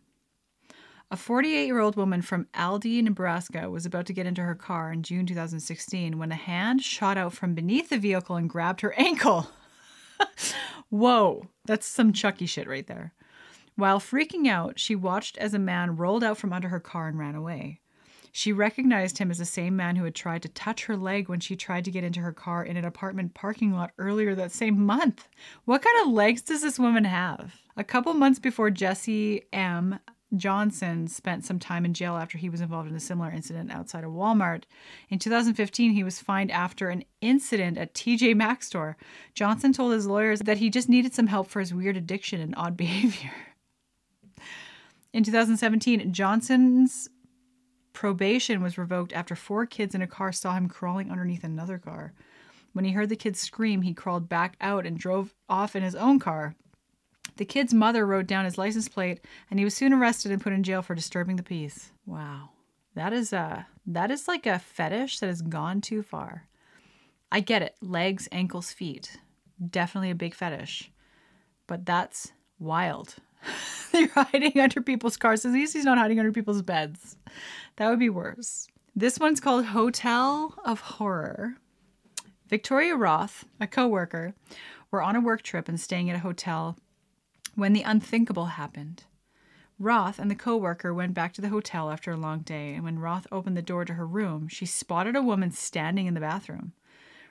[1.10, 4.92] A 48 year old woman from Aldie, Nebraska was about to get into her car
[4.92, 8.94] in June 2016 when a hand shot out from beneath the vehicle and grabbed her
[8.98, 9.48] ankle.
[10.90, 13.14] Whoa, that's some Chucky shit right there.
[13.76, 17.18] While freaking out, she watched as a man rolled out from under her car and
[17.18, 17.80] ran away.
[18.36, 21.38] She recognized him as the same man who had tried to touch her leg when
[21.38, 24.84] she tried to get into her car in an apartment parking lot earlier that same
[24.84, 25.28] month.
[25.66, 27.54] What kind of legs does this woman have?
[27.76, 30.00] A couple months before Jesse M.
[30.34, 34.02] Johnson spent some time in jail after he was involved in a similar incident outside
[34.02, 34.64] a Walmart.
[35.10, 38.96] In 2015, he was fined after an incident at TJ Maxx store.
[39.34, 42.56] Johnson told his lawyers that he just needed some help for his weird addiction and
[42.56, 43.30] odd behavior.
[45.12, 47.08] In 2017, Johnson's
[47.94, 52.12] probation was revoked after four kids in a car saw him crawling underneath another car.
[52.74, 55.94] When he heard the kids scream, he crawled back out and drove off in his
[55.94, 56.54] own car.
[57.36, 60.52] The kid's mother wrote down his license plate, and he was soon arrested and put
[60.52, 61.92] in jail for disturbing the peace.
[62.04, 62.50] Wow.
[62.94, 66.48] That is a that is like a fetish that has gone too far.
[67.30, 67.74] I get it.
[67.80, 69.18] Legs, ankles, feet.
[69.70, 70.92] Definitely a big fetish.
[71.66, 73.16] But that's wild.
[73.98, 75.44] You're hiding under people's cars.
[75.44, 77.16] At least he's not hiding under people's beds.
[77.76, 78.66] That would be worse.
[78.96, 81.54] This one's called Hotel of Horror.
[82.48, 84.34] Victoria Roth, a coworker,
[84.90, 86.76] were on a work trip and staying at a hotel
[87.54, 89.04] when the unthinkable happened.
[89.78, 92.98] Roth and the coworker went back to the hotel after a long day, and when
[92.98, 96.72] Roth opened the door to her room, she spotted a woman standing in the bathroom.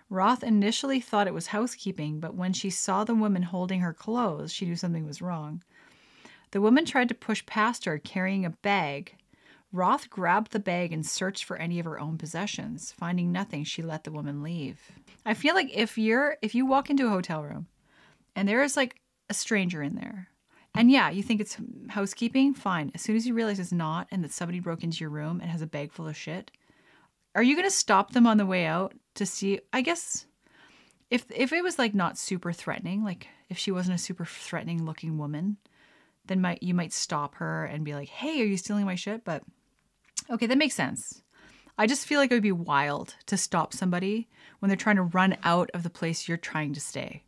[0.10, 4.54] Roth initially thought it was housekeeping, but when she saw the woman holding her clothes,
[4.54, 5.62] she knew something was wrong.
[6.54, 9.16] The woman tried to push past her, carrying a bag.
[9.72, 12.92] Roth grabbed the bag and searched for any of her own possessions.
[12.92, 14.80] Finding nothing, she let the woman leave.
[15.26, 17.66] I feel like if you're if you walk into a hotel room
[18.36, 18.98] and there is like
[19.32, 20.28] a stranger in there,
[20.76, 21.58] and yeah, you think it's
[21.90, 22.92] housekeeping, fine.
[22.94, 25.50] As soon as you realize it's not and that somebody broke into your room and
[25.50, 26.52] has a bag full of shit,
[27.34, 30.28] are you going to stop them on the way out to see I guess
[31.10, 34.86] if if it was like not super threatening, like if she wasn't a super threatening
[34.86, 35.58] looking woman,
[36.28, 39.24] then might you might stop her and be like, "Hey, are you stealing my shit?"
[39.24, 39.44] But
[40.30, 41.22] okay, that makes sense.
[41.78, 45.04] I just feel like it would be wild to stop somebody when they're trying to
[45.04, 47.24] run out of the place you're trying to stay.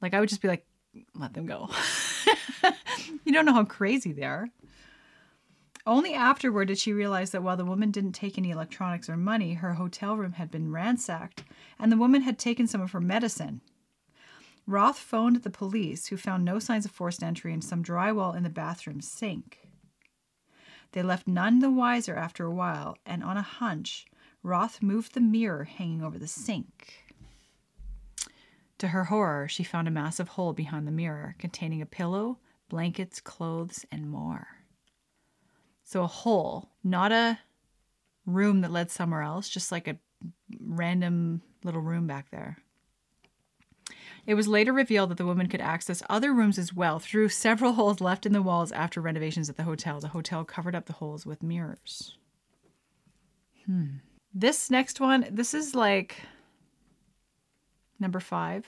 [0.00, 0.66] Like I would just be like,
[1.14, 1.70] "Let them go."
[3.24, 4.48] you don't know how crazy they are.
[5.88, 9.54] Only afterward did she realize that while the woman didn't take any electronics or money,
[9.54, 11.44] her hotel room had been ransacked
[11.78, 13.62] and the woman had taken some of her medicine.
[14.68, 18.42] Roth phoned the police, who found no signs of forced entry and some drywall in
[18.42, 19.66] the bathroom sink.
[20.92, 24.04] They left none the wiser after a while, and on a hunch,
[24.42, 27.14] Roth moved the mirror hanging over the sink.
[28.76, 33.22] To her horror, she found a massive hole behind the mirror containing a pillow, blankets,
[33.22, 34.48] clothes, and more.
[35.82, 37.38] So a hole, not a
[38.26, 39.96] room that led somewhere else, just like a
[40.60, 42.58] random little room back there.
[44.28, 47.72] It was later revealed that the woman could access other rooms as well through several
[47.80, 50.00] holes left in the walls after renovations at the hotel.
[50.00, 52.18] The hotel covered up the holes with mirrors.
[53.64, 53.86] Hmm.
[54.34, 56.20] This next one, this is like
[57.98, 58.66] number five.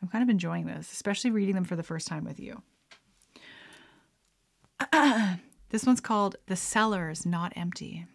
[0.00, 2.62] I'm kind of enjoying this, especially reading them for the first time with you.
[5.68, 8.06] this one's called The Cellar is Not Empty.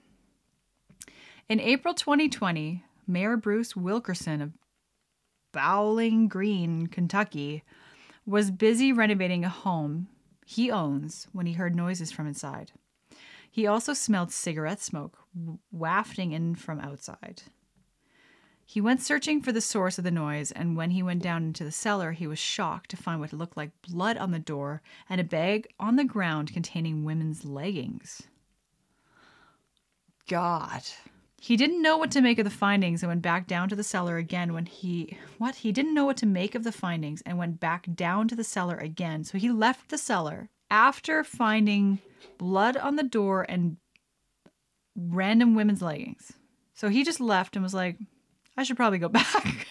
[1.47, 4.53] In April 2020, Mayor Bruce Wilkerson of
[5.51, 7.63] Bowling Green, Kentucky,
[8.25, 10.07] was busy renovating a home
[10.45, 12.71] he owns when he heard noises from inside.
[13.51, 15.17] He also smelled cigarette smoke
[15.71, 17.43] wafting in from outside.
[18.65, 21.63] He went searching for the source of the noise, and when he went down into
[21.63, 25.19] the cellar, he was shocked to find what looked like blood on the door and
[25.19, 28.23] a bag on the ground containing women's leggings.
[30.27, 30.83] God.
[31.41, 33.83] He didn't know what to make of the findings and went back down to the
[33.83, 35.17] cellar again when he.
[35.37, 35.55] What?
[35.55, 38.43] He didn't know what to make of the findings and went back down to the
[38.43, 39.23] cellar again.
[39.23, 41.99] So he left the cellar after finding
[42.37, 43.77] blood on the door and
[44.95, 46.33] random women's leggings.
[46.73, 47.97] So he just left and was like,
[48.57, 49.67] I should probably go back.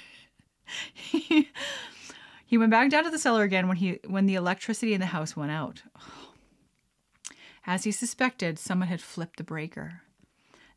[0.94, 1.48] he,
[2.52, 5.36] went back down to the cellar again when he when the electricity in the house
[5.36, 5.82] went out.
[7.66, 10.02] As he suspected, someone had flipped the breaker.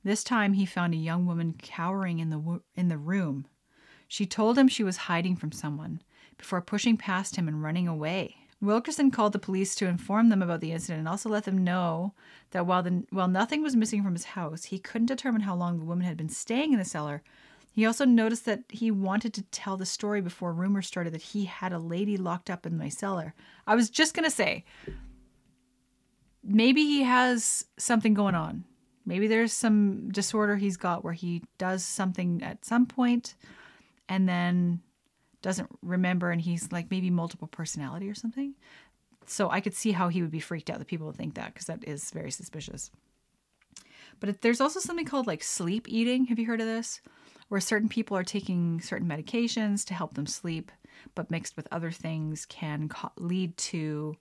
[0.03, 3.47] This time he found a young woman cowering in the in the room.
[4.07, 6.01] She told him she was hiding from someone
[6.37, 8.35] before pushing past him and running away.
[8.61, 12.13] Wilkerson called the police to inform them about the incident and also let them know
[12.51, 15.79] that while, the, while nothing was missing from his house, he couldn't determine how long
[15.79, 17.23] the woman had been staying in the cellar.
[17.71, 21.45] He also noticed that he wanted to tell the story before rumors started that he
[21.45, 23.33] had a lady locked up in my cellar.
[23.65, 24.65] I was just going to say,
[26.43, 28.65] maybe he has something going on.
[29.05, 33.35] Maybe there's some disorder he's got where he does something at some point
[34.07, 34.81] and then
[35.41, 38.53] doesn't remember and he's like maybe multiple personality or something.
[39.25, 41.53] So I could see how he would be freaked out that people would think that
[41.53, 42.91] because that is very suspicious.
[44.19, 46.25] But there's also something called like sleep eating.
[46.25, 47.01] Have you heard of this?
[47.49, 50.71] Where certain people are taking certain medications to help them sleep,
[51.15, 54.15] but mixed with other things can co- lead to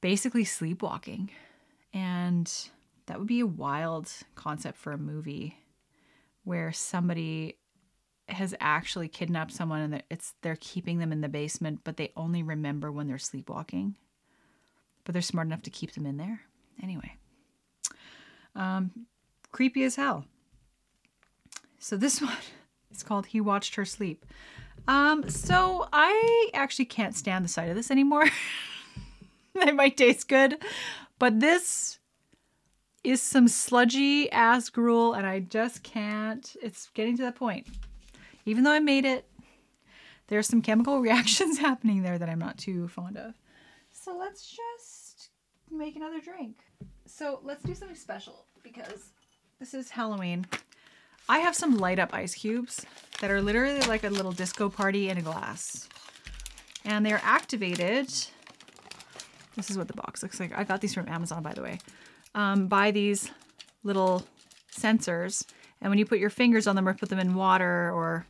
[0.00, 1.30] basically sleepwalking.
[1.92, 2.50] And
[3.06, 5.58] that would be a wild concept for a movie
[6.44, 7.58] where somebody
[8.28, 12.42] has actually kidnapped someone and it's they're keeping them in the basement, but they only
[12.42, 13.96] remember when they're sleepwalking.
[15.04, 16.40] But they're smart enough to keep them in there.
[16.82, 17.16] Anyway,
[18.56, 19.06] um,
[19.52, 20.24] creepy as hell.
[21.78, 22.32] So this one
[22.90, 24.24] is called "He Watched Her Sleep."
[24.88, 28.26] Um, so I actually can't stand the sight of this anymore.
[29.54, 30.58] it might taste good,
[31.18, 31.98] but this
[33.04, 36.56] is some sludgy ass gruel, and I just can't.
[36.62, 37.68] It's getting to that point
[38.46, 39.26] even though I made it,
[40.28, 43.34] there's some chemical reactions happening there that I'm not too fond of.
[43.92, 45.30] So let's just
[45.70, 46.56] make another drink.
[47.06, 49.12] So let's do something special because
[49.58, 50.46] this is Halloween.
[51.28, 52.84] I have some light up ice cubes
[53.20, 55.88] that are literally like a little disco party in a glass.
[56.84, 58.08] And they're activated.
[59.56, 60.56] This is what the box looks like.
[60.56, 61.78] I got these from Amazon, by the way.
[62.34, 63.30] Um, by these
[63.84, 64.24] little
[64.72, 65.46] sensors.
[65.80, 68.26] And when you put your fingers on them or put them in water or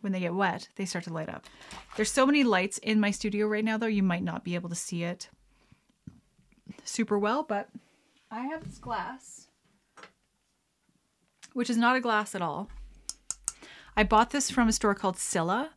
[0.00, 1.44] when they get wet, they start to light up.
[1.96, 4.68] There's so many lights in my studio right now, though, you might not be able
[4.68, 5.28] to see it
[6.84, 7.68] super well, but
[8.30, 9.48] I have this glass,
[11.52, 12.68] which is not a glass at all.
[13.96, 15.70] I bought this from a store called Scylla,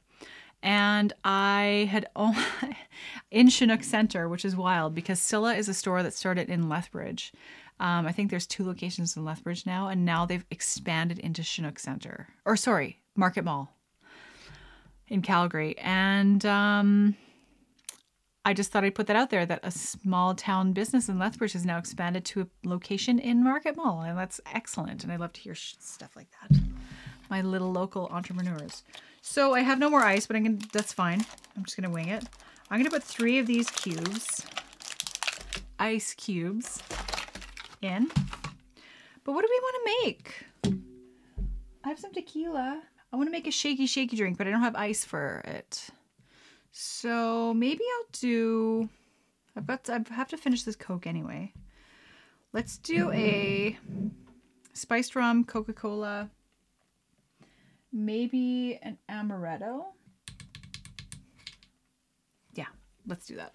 [0.61, 2.07] and I had
[3.31, 7.31] in Chinook Center, which is wild because Scylla is a store that started in Lethbridge.
[7.79, 11.79] Um, I think there's two locations in Lethbridge now, and now they've expanded into Chinook
[11.79, 13.73] Center, or sorry, Market Mall
[15.07, 15.77] in Calgary.
[15.77, 17.15] And um,
[18.45, 21.53] I just thought I'd put that out there that a small town business in Lethbridge
[21.53, 24.01] has now expanded to a location in Market Mall.
[24.01, 25.03] And that's excellent.
[25.03, 26.59] And I love to hear stuff like that.
[27.29, 28.83] My little local entrepreneurs.
[29.21, 31.25] So I have no more ice, but I'm gonna, that's fine.
[31.55, 32.23] I'm just to wing it.
[32.71, 34.45] I'm to put three of these cubes,
[35.79, 36.81] ice cubes,
[37.81, 38.09] in.
[39.23, 40.45] But what do we want to make?
[41.83, 42.81] I have some tequila.
[43.11, 45.89] I want to make a shaky, shaky drink, but I don't have ice for it.
[46.71, 48.89] So maybe I'll do.
[49.55, 49.89] I've got.
[49.89, 51.53] I have to finish this Coke anyway.
[52.53, 53.77] Let's do a
[54.73, 56.29] spiced rum, Coca Cola,
[57.91, 59.85] maybe an amaretto.
[62.53, 62.67] Yeah,
[63.07, 63.53] let's do that.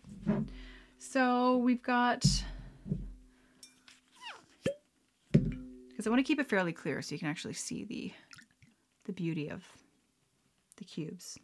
[0.98, 2.24] So we've got.
[6.05, 8.12] Because I want to keep it fairly clear so you can actually see the
[9.07, 9.64] the beauty of
[10.76, 11.38] the cubes.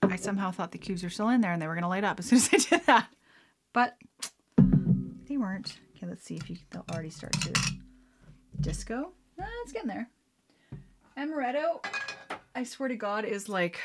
[0.00, 2.02] I somehow thought the cubes were still in there and they were going to light
[2.02, 3.08] up as soon as I did that.
[3.74, 3.98] But
[5.26, 5.76] they weren't.
[5.98, 7.52] Okay, let's see if you, they'll already start to
[8.62, 9.12] disco.
[9.38, 10.08] Ah, it's getting there.
[11.18, 11.84] Amaretto,
[12.54, 13.78] I swear to God, is like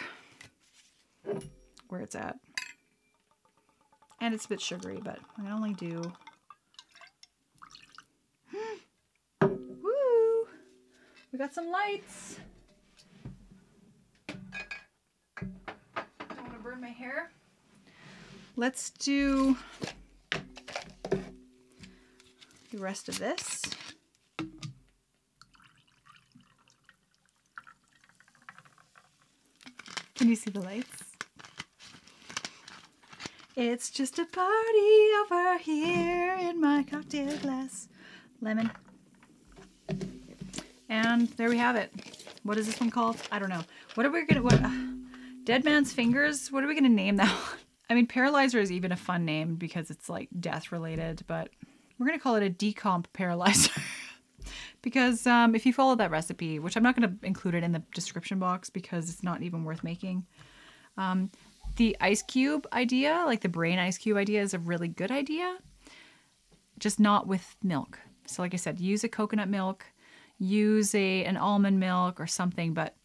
[1.89, 2.37] where it's at.
[4.21, 6.13] And it's a bit sugary, but I only do
[11.37, 12.39] We got some lights.
[14.27, 14.39] Don't
[16.35, 17.29] want to burn my hair.
[18.55, 19.55] Let's do
[20.31, 21.19] the
[22.79, 23.61] rest of this.
[30.15, 31.03] Can you see the lights?
[33.55, 37.89] It's just a party over here in my cocktail glass.
[38.41, 38.71] Lemon.
[40.89, 41.91] And there we have it.
[42.43, 43.17] What is this one called?
[43.31, 43.63] I don't know.
[43.95, 44.41] What are we gonna?
[44.41, 44.61] What?
[44.63, 44.69] Uh,
[45.43, 46.51] Dead Man's Fingers.
[46.51, 47.59] What are we gonna name that one?
[47.89, 51.49] I mean, Paralyzer is even a fun name because it's like death related, but
[51.97, 53.71] we're gonna call it a decomp paralyzer.
[54.81, 57.83] because um, if you follow that recipe, which I'm not to include it in the
[57.93, 60.25] description box because it's not even worth making,
[60.97, 61.29] um,
[61.77, 65.57] the ice cube idea, like the brain ice cube idea, is a really good idea,
[66.79, 67.99] just not with milk.
[68.25, 69.85] So, like I said, use a coconut milk,
[70.39, 72.73] use a an almond milk or something.
[72.73, 72.95] But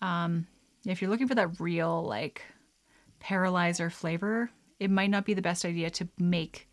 [0.00, 0.46] um,
[0.86, 2.42] if you're looking for that real like
[3.20, 6.68] paralyzer flavor, it might not be the best idea to make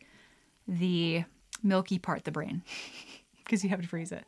[0.68, 1.24] the
[1.63, 2.63] milky part the brain
[3.43, 4.26] because you have to freeze it.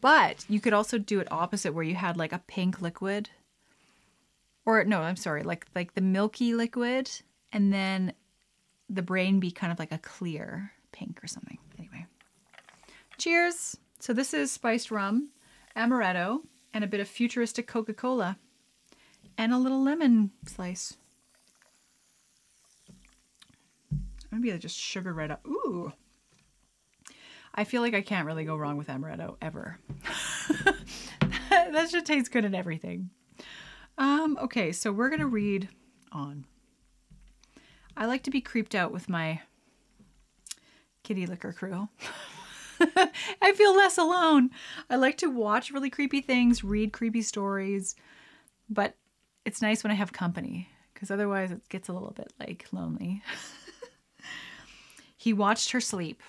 [0.00, 3.28] But you could also do it opposite where you had like a pink liquid
[4.64, 7.10] or no, I'm sorry, like like the milky liquid
[7.52, 8.12] and then
[8.88, 11.58] the brain be kind of like a clear pink or something.
[11.78, 12.06] Anyway.
[13.18, 13.76] Cheers.
[14.00, 15.28] So this is spiced rum,
[15.76, 16.40] amaretto,
[16.72, 18.38] and a bit of futuristic Coca-Cola
[19.36, 20.96] and a little lemon slice.
[24.32, 25.46] Maybe be just sugar right up.
[25.46, 25.92] Ooh.
[27.54, 29.78] I feel like I can't really go wrong with amaretto ever.
[31.50, 33.10] that should taste good in everything.
[33.98, 35.68] Um, okay, so we're gonna read
[36.10, 36.46] on.
[37.98, 39.42] I like to be creeped out with my
[41.02, 41.90] kitty liquor crew.
[43.42, 44.50] I feel less alone.
[44.88, 47.94] I like to watch really creepy things, read creepy stories,
[48.68, 48.96] but
[49.44, 53.22] it's nice when I have company because otherwise it gets a little bit like lonely.
[55.16, 56.22] he watched her sleep.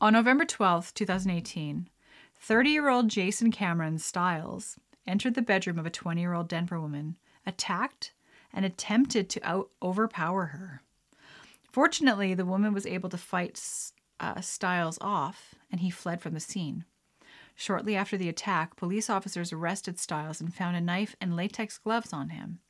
[0.00, 1.88] On November 12th, 2018,
[2.38, 6.80] 30 year old Jason Cameron Stiles entered the bedroom of a 20 year old Denver
[6.80, 7.16] woman,
[7.46, 8.12] attacked,
[8.52, 10.82] and attempted to out- overpower her.
[11.72, 13.56] Fortunately, the woman was able to fight
[14.20, 14.40] uh,
[15.00, 16.84] off and he fled from the scene.
[17.54, 22.12] Shortly after the attack, police officers arrested Stiles and found a knife and latex gloves
[22.12, 22.60] on him.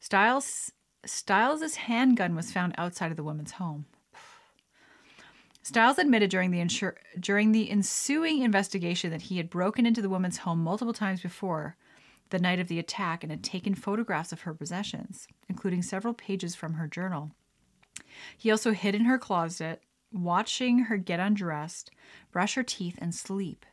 [0.00, 0.72] Stiles
[1.04, 3.86] Stiles's handgun was found outside of the woman's home.
[5.62, 10.08] Stiles admitted during the insur- during the ensuing investigation that he had broken into the
[10.08, 11.76] woman's home multiple times before
[12.30, 16.54] the night of the attack and had taken photographs of her possessions, including several pages
[16.54, 17.32] from her journal.
[18.36, 19.82] He also hid in her closet,
[20.12, 21.90] watching her get undressed,
[22.32, 23.64] brush her teeth, and sleep.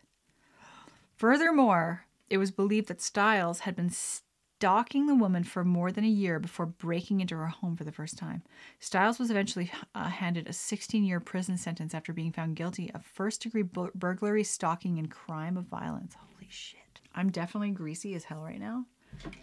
[1.16, 6.08] Furthermore, it was believed that Stiles had been stalking the woman for more than a
[6.08, 8.44] year before breaking into her home for the first time.
[8.80, 13.06] Stiles was eventually uh, handed a 16 year prison sentence after being found guilty of
[13.06, 16.16] first degree bur- burglary, stalking, and crime of violence.
[16.16, 16.80] Holy shit.
[17.14, 18.86] I'm definitely greasy as hell right now,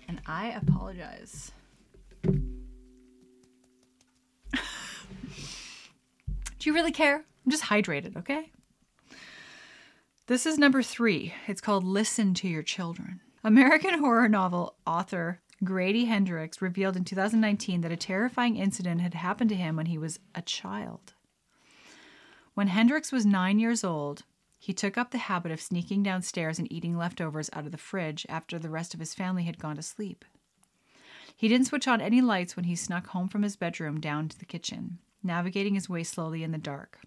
[0.07, 1.53] and I apologize.
[6.63, 7.17] Do you really care?
[7.17, 8.53] I'm just hydrated, okay?
[10.29, 11.35] This is number three.
[11.49, 13.21] It's called Listen to Your Children.
[13.43, 19.51] American horror novel author Grady Hendrix revealed in 2019 that a terrifying incident had happened
[19.51, 21.15] to him when he was a child.
[22.55, 24.23] When Hendrix was nine years old,
[24.57, 28.25] he took up the habit of sneaking downstairs and eating leftovers out of the fridge
[28.29, 30.25] after the rest of his family had gone to sleep.
[31.37, 34.39] He didn't switch on any lights when he snuck home from his bedroom down to
[34.39, 37.01] the kitchen navigating his way slowly in the dark.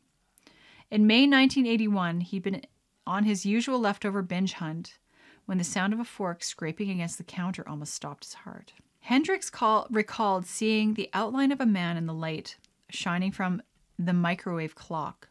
[0.91, 2.61] In May 1981, he'd been
[3.07, 4.97] on his usual leftover binge hunt
[5.45, 8.74] when the sound of a fork scraping against the counter almost stopped his heart.
[9.01, 12.57] Hendrix call, recalled seeing the outline of a man in the light
[12.89, 13.61] shining from
[13.99, 15.30] the microwave clock.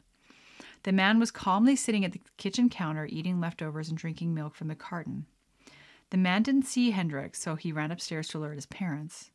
[0.84, 4.68] The man was calmly sitting at the kitchen counter eating leftovers and drinking milk from
[4.68, 5.26] the carton.
[6.10, 9.30] The man didn't see Hendrix, so he ran upstairs to alert his parents.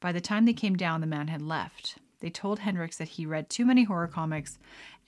[0.00, 1.98] By the time they came down, the man had left.
[2.22, 4.56] They told Hendrix that he read too many horror comics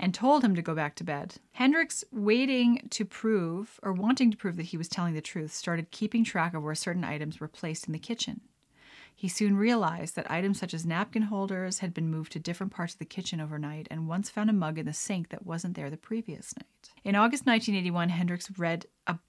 [0.01, 1.37] and told him to go back to bed.
[1.53, 5.93] Hendrix, waiting to prove or wanting to prove that he was telling the truth, started
[5.93, 8.41] keeping track of where certain items were placed in the kitchen.
[9.15, 12.95] He soon realized that items such as napkin holders had been moved to different parts
[12.95, 15.91] of the kitchen overnight and once found a mug in the sink that wasn't there
[15.91, 16.91] the previous night.
[17.05, 19.21] In August 1981, Hendrix read a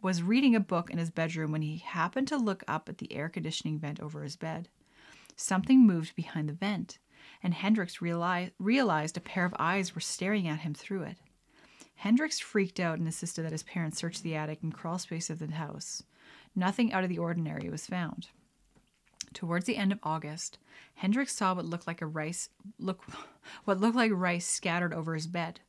[0.00, 3.12] was reading a book in his bedroom when he happened to look up at the
[3.12, 4.68] air conditioning vent over his bed.
[5.36, 6.98] Something moved behind the vent
[7.46, 11.18] and Hendrix realized, realized a pair of eyes were staring at him through it.
[11.94, 15.38] Hendrix freaked out and insisted that his parents search the attic and crawl space of
[15.38, 16.02] the house.
[16.56, 18.30] Nothing out of the ordinary was found.
[19.32, 20.58] Towards the end of August,
[20.96, 22.48] Hendrix saw what looked like a rice
[22.80, 23.04] look
[23.64, 25.60] what looked like rice scattered over his bed.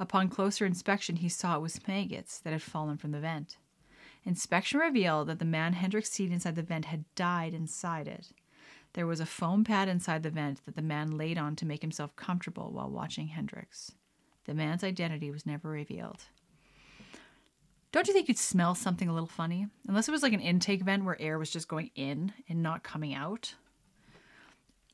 [0.00, 3.58] Upon closer inspection, he saw it was maggots that had fallen from the vent.
[4.24, 8.32] Inspection revealed that the man Hendrix seen inside the vent had died inside it.
[8.94, 11.80] There was a foam pad inside the vent that the man laid on to make
[11.80, 13.92] himself comfortable while watching Hendrix.
[14.44, 16.24] The man's identity was never revealed.
[17.92, 19.66] Don't you think you'd smell something a little funny?
[19.86, 22.82] Unless it was like an intake vent where air was just going in and not
[22.82, 23.54] coming out.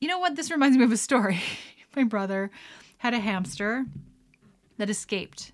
[0.00, 0.36] You know what?
[0.36, 1.40] This reminds me of a story.
[1.96, 2.50] My brother
[2.98, 3.86] had a hamster
[4.76, 5.52] that escaped.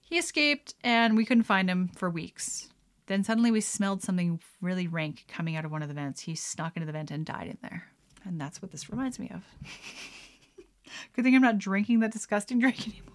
[0.00, 2.68] He escaped and we couldn't find him for weeks.
[3.06, 6.22] Then suddenly we smelled something really rank coming out of one of the vents.
[6.22, 7.84] He snuck into the vent and died in there.
[8.24, 9.44] And that's what this reminds me of.
[11.14, 13.12] Good thing I'm not drinking that disgusting drink anymore.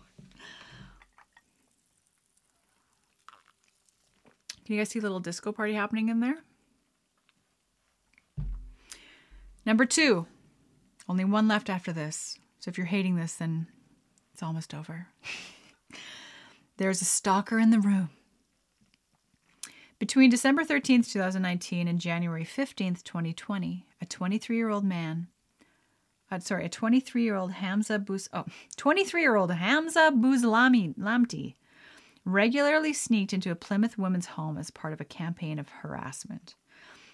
[4.65, 6.37] Can you guys see a little disco party happening in there?
[9.65, 10.27] Number two.
[11.09, 12.37] Only one left after this.
[12.59, 13.67] So if you're hating this, then
[14.33, 15.07] it's almost over.
[16.77, 18.09] There's a stalker in the room.
[20.01, 25.27] Between December 13th, 2019 and January 15th, 2020, a 23 year old man,
[26.31, 28.45] uh, sorry, a 23 year old Hamza Bus, oh,
[28.77, 31.53] 23 year old Hamza Buzlami Lamti
[32.25, 36.55] regularly sneaked into a Plymouth woman's home as part of a campaign of harassment.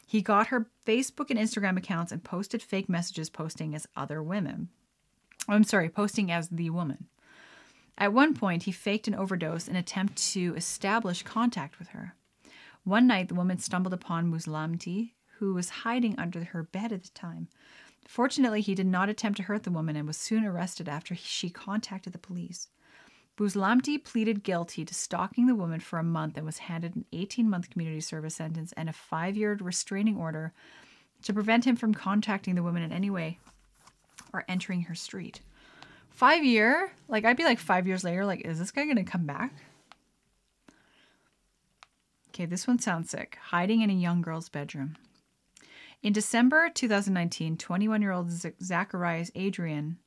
[0.06, 4.70] He got her Facebook and Instagram accounts and posted fake messages posting as other women.
[5.50, 7.08] I'm sorry, posting as the woman.
[7.98, 12.16] At one point, he faked an overdose in attempt to establish contact with her.
[12.88, 17.10] One night, the woman stumbled upon Muslamti, who was hiding under her bed at the
[17.10, 17.50] time.
[18.08, 21.50] Fortunately, he did not attempt to hurt the woman and was soon arrested after she
[21.50, 22.70] contacted the police.
[23.36, 27.50] Buzlamti pleaded guilty to stalking the woman for a month and was handed an 18
[27.50, 30.54] month community service sentence and a five year restraining order
[31.24, 33.38] to prevent him from contacting the woman in any way
[34.32, 35.42] or entering her street.
[36.10, 36.94] Five year?
[37.10, 39.52] Like, I'd be like five years later, like, is this guy to come back?
[42.38, 43.40] Okay, this one sounds sick.
[43.46, 44.96] Hiding in a young girl's bedroom.
[46.04, 49.98] In December 2019, 21 year old Zacharias Adrian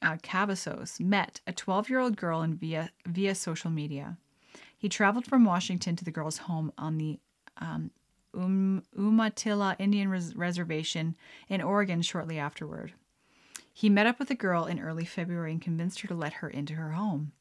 [0.00, 4.16] uh, Cavazos met a 12 year old girl in via, via social media.
[4.74, 7.20] He traveled from Washington to the girl's home on the
[7.58, 7.90] um,
[8.32, 11.14] um, Umatilla Indian Res- Reservation
[11.50, 12.94] in Oregon shortly afterward.
[13.70, 16.48] He met up with the girl in early February and convinced her to let her
[16.48, 17.32] into her home.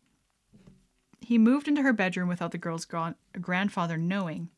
[1.21, 4.49] He moved into her bedroom without the girl's gra- grandfather knowing.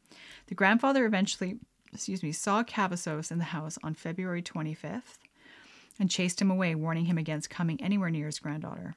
[0.48, 1.58] The grandfather eventually,
[1.92, 5.18] excuse me, saw Cavazos in the house on February 25th
[6.00, 8.96] and chased him away, warning him against coming anywhere near his granddaughter.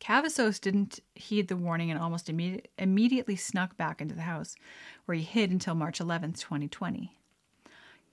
[0.00, 4.56] Cavazos didn't heed the warning and almost imme- immediately snuck back into the house,
[5.04, 7.14] where he hid until March 11, 2020.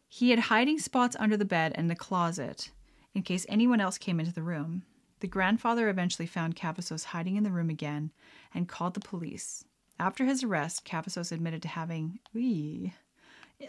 [0.10, 2.72] He had hiding spots under the bed and the closet
[3.14, 4.84] in case anyone else came into the room.
[5.22, 8.12] The grandfather eventually found Cavazos hiding in the room again
[8.54, 9.64] and called the police.
[10.00, 12.94] After his arrest, Cavazos admitted to having wee,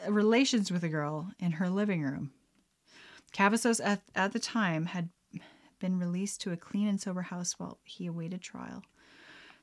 [0.09, 2.33] relations with a girl in her living room.
[3.33, 5.09] Cavazos at, at the time had
[5.79, 8.83] been released to a clean and sober house while he awaited trial.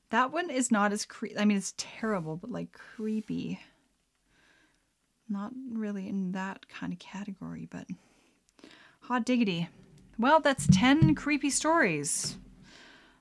[0.10, 1.38] That one is not as creepy.
[1.38, 3.60] I mean, it's terrible, but like creepy.
[5.28, 7.88] Not really in that kind of category, but
[9.02, 9.68] hot diggity.
[10.18, 12.38] Well, that's 10 creepy stories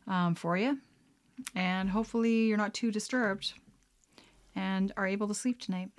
[0.07, 0.79] um, for you.
[1.55, 3.55] And hopefully you're not too disturbed
[4.55, 5.91] and are able to sleep tonight.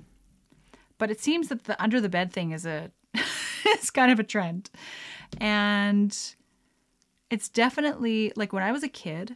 [0.97, 2.91] But it seems that the under the bed thing is a
[3.65, 4.69] it's kind of a trend.
[5.39, 6.17] And
[7.29, 9.35] it's definitely like when I was a kid,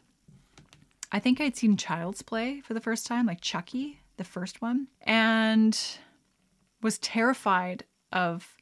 [1.12, 4.88] I think I'd seen Child's Play for the first time, like Chucky, the first one,
[5.02, 5.80] and
[6.82, 8.56] was terrified of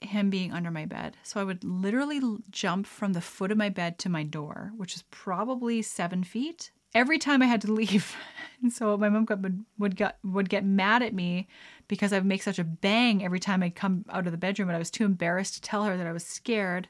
[0.00, 1.16] him being under my bed.
[1.22, 2.20] So I would literally
[2.50, 6.70] jump from the foot of my bed to my door, which is probably seven feet,
[6.96, 8.16] every time I had to leave.
[8.62, 11.46] And so my mom would would get would get mad at me
[11.88, 14.68] because I would make such a bang every time I'd come out of the bedroom,
[14.68, 16.88] but I was too embarrassed to tell her that I was scared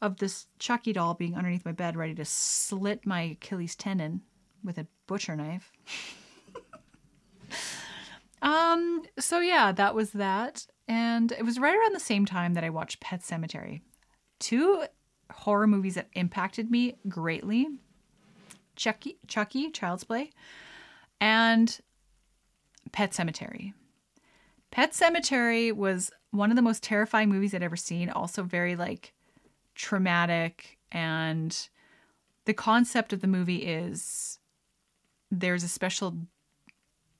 [0.00, 4.22] of this Chucky doll being underneath my bed, ready to slit my Achilles tendon
[4.64, 5.70] with a butcher knife.
[8.40, 9.02] um.
[9.18, 12.70] So yeah, that was that, and it was right around the same time that I
[12.70, 13.82] watched Pet Sematary,
[14.38, 14.84] two
[15.30, 17.68] horror movies that impacted me greatly.
[18.76, 20.30] Chucky, Chucky, Child's Play,
[21.20, 21.80] and
[22.92, 23.72] Pet Sematary.
[24.70, 28.10] Pet Sematary was one of the most terrifying movies I'd ever seen.
[28.10, 29.14] Also, very like
[29.74, 30.78] traumatic.
[30.92, 31.68] And
[32.44, 34.38] the concept of the movie is
[35.30, 36.16] there's a special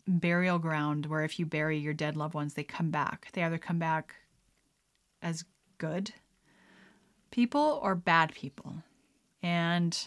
[0.07, 3.29] burial ground where if you bury your dead loved ones, they come back.
[3.33, 4.15] They either come back
[5.23, 5.45] as
[5.79, 6.13] good
[7.31, 8.83] people or bad people.
[9.43, 9.99] And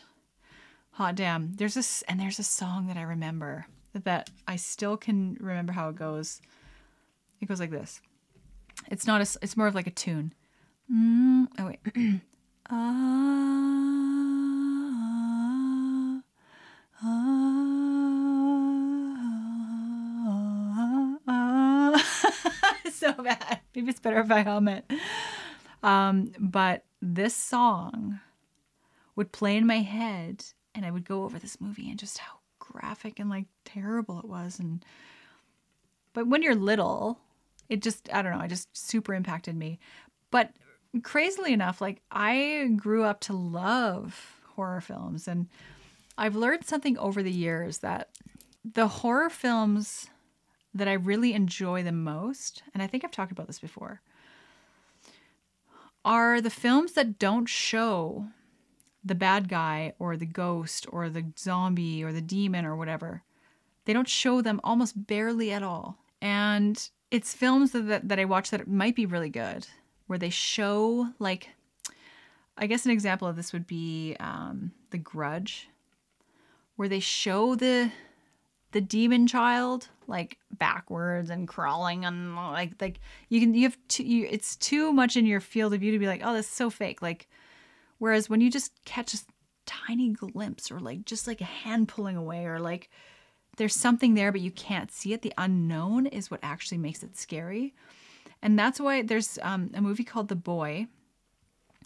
[1.00, 5.38] hot damn, there's this, and there's a song that I remember that I still can
[5.40, 6.42] remember how it goes.
[7.40, 8.02] It goes like this.
[8.92, 9.38] It's not a.
[9.42, 10.34] It's more of like a tune.
[10.94, 11.80] Mm, oh wait.
[12.70, 12.76] ah,
[17.02, 17.60] ah,
[21.30, 22.82] ah.
[22.94, 23.62] so bad.
[23.74, 24.84] Maybe it's better if I hum it.
[25.82, 28.20] Um, but this song
[29.16, 30.44] would play in my head,
[30.76, 34.26] and I would go over this movie and just how graphic and like terrible it
[34.26, 34.84] was, and
[36.14, 37.20] but when you're little
[37.70, 39.80] it just I don't know, it just super impacted me.
[40.32, 40.52] But
[41.04, 45.48] crazily enough, like I grew up to love horror films and
[46.18, 48.10] I've learned something over the years that
[48.74, 50.08] the horror films
[50.74, 54.02] that I really enjoy the most, and I think I've talked about this before,
[56.04, 58.28] are the films that don't show
[59.04, 63.24] the bad guy or the ghost or the zombie or the demon or whatever.
[63.86, 65.98] They don't show them almost barely at all.
[66.22, 69.68] And it's films that, that, I watch that might be really good,
[70.08, 71.50] where they show, like,
[72.58, 75.70] I guess an example of this would be um, The Grudge,
[76.76, 77.92] where they show the
[78.72, 84.04] the demon child like backwards and crawling and like like you can you have too,
[84.04, 86.70] you, it's too much in your field of view to be like oh that's so
[86.70, 87.28] fake like
[88.00, 89.20] whereas when you just catch a
[89.66, 92.90] tiny glimpse or like just like a hand pulling away or like
[93.58, 97.16] there's something there but you can't see it the unknown is what actually makes it
[97.16, 97.74] scary
[98.42, 100.88] and that's why there's um, a movie called the boy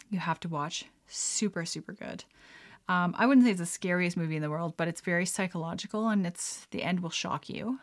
[0.08, 2.24] you have to watch super super good
[2.88, 6.08] um, I wouldn't say it's the scariest movie in the world, but it's very psychological
[6.08, 7.78] and it's the end will shock you.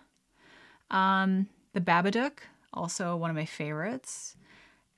[0.92, 2.40] Um, the Babadook,
[2.74, 4.36] also one of my favorites.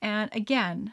[0.02, 0.92] And again,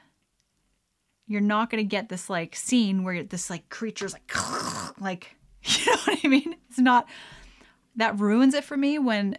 [1.28, 4.32] you're not going to get this like scene where this like creature's like,
[5.00, 6.56] like, you know what I mean?
[6.70, 7.08] It's not,
[7.96, 9.38] that ruins it for me when,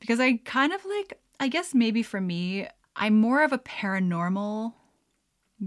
[0.00, 4.74] because I kind of like, I guess maybe for me, I'm more of a paranormal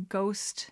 [0.07, 0.71] ghost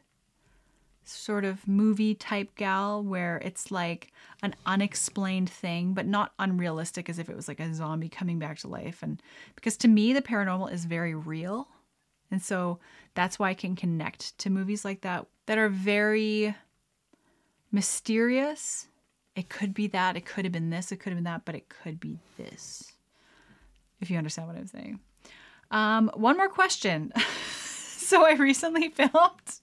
[1.06, 4.12] sort of movie type gal where it's like
[4.42, 8.58] an unexplained thing, but not unrealistic as if it was like a zombie coming back
[8.60, 9.04] to life.
[9.04, 9.22] And
[9.56, 11.68] because to me, the paranormal is very real.
[12.34, 12.80] And so
[13.14, 16.56] that's why I can connect to movies like that that are very
[17.72, 18.88] mysterious.
[19.36, 21.54] It could be that, it could have been this, it could have been that, but
[21.54, 22.94] it could be this.
[24.02, 25.00] If you understand what I'm saying.
[25.70, 27.14] Um, one more question.
[27.56, 29.60] so I recently filmed,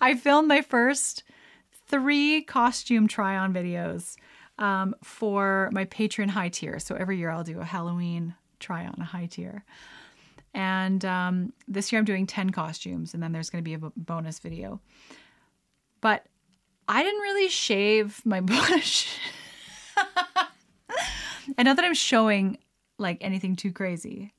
[0.00, 1.24] I filmed my first
[1.88, 4.16] three costume try on videos
[4.56, 6.78] um, for my Patreon high tier.
[6.78, 9.66] So every year I'll do a Halloween try on a high tier.
[10.54, 13.90] And um, this year I'm doing 10 costumes, and then there's going to be a
[13.96, 14.80] bonus video.
[16.00, 16.26] But
[16.88, 19.08] I didn't really shave my bush.
[21.56, 22.58] and not that I'm showing
[22.98, 24.32] like anything too crazy.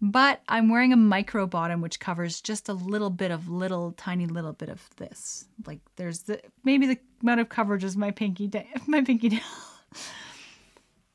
[0.00, 4.26] But I'm wearing a micro bottom which covers just a little bit of little tiny
[4.26, 5.46] little bit of this.
[5.66, 8.48] Like there's the maybe the amount of coverage is my pinky
[8.86, 9.40] my pinky nail.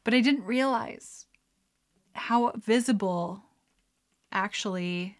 [0.03, 1.27] but I didn't realize
[2.13, 3.43] how visible
[4.33, 5.17] actually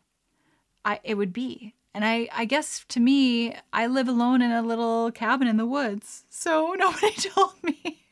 [0.85, 1.75] I it would be.
[1.95, 5.65] And I, I guess to me, I live alone in a little cabin in the
[5.65, 6.25] woods.
[6.29, 8.03] So nobody told me.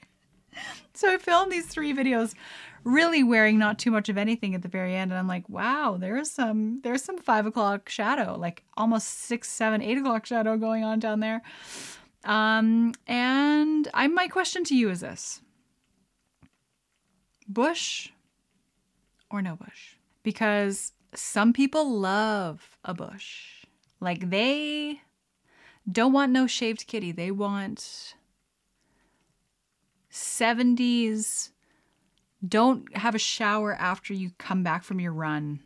[0.93, 2.35] so I filmed these three videos
[2.83, 5.11] really wearing not too much of anything at the very end.
[5.11, 9.81] And I'm like, wow, there's some there's some five o'clock shadow, like almost six, seven,
[9.81, 11.41] eight o'clock shadow going on down there.
[12.23, 15.41] Um, and I my question to you is this.
[17.47, 18.09] Bush
[19.29, 19.95] or no bush?
[20.23, 23.65] Because some people love a bush.
[23.99, 25.01] Like they
[25.91, 27.11] don't want no shaved kitty.
[27.11, 28.15] They want
[30.11, 31.51] 70s
[32.47, 35.59] don't have a shower after you come back from your run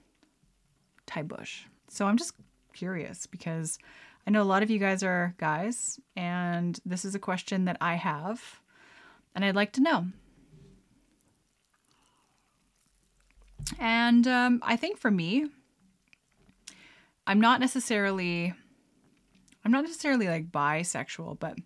[1.05, 1.63] type bush.
[1.89, 2.33] So I'm just
[2.73, 3.79] curious because
[4.27, 7.77] I know a lot of you guys are guys, and this is a question that
[7.79, 8.59] I have,
[9.33, 10.07] and I'd like to know.
[13.79, 15.47] And um, I think for me,
[17.27, 18.53] I'm not necessarily,
[19.63, 21.57] I'm not necessarily like bisexual, but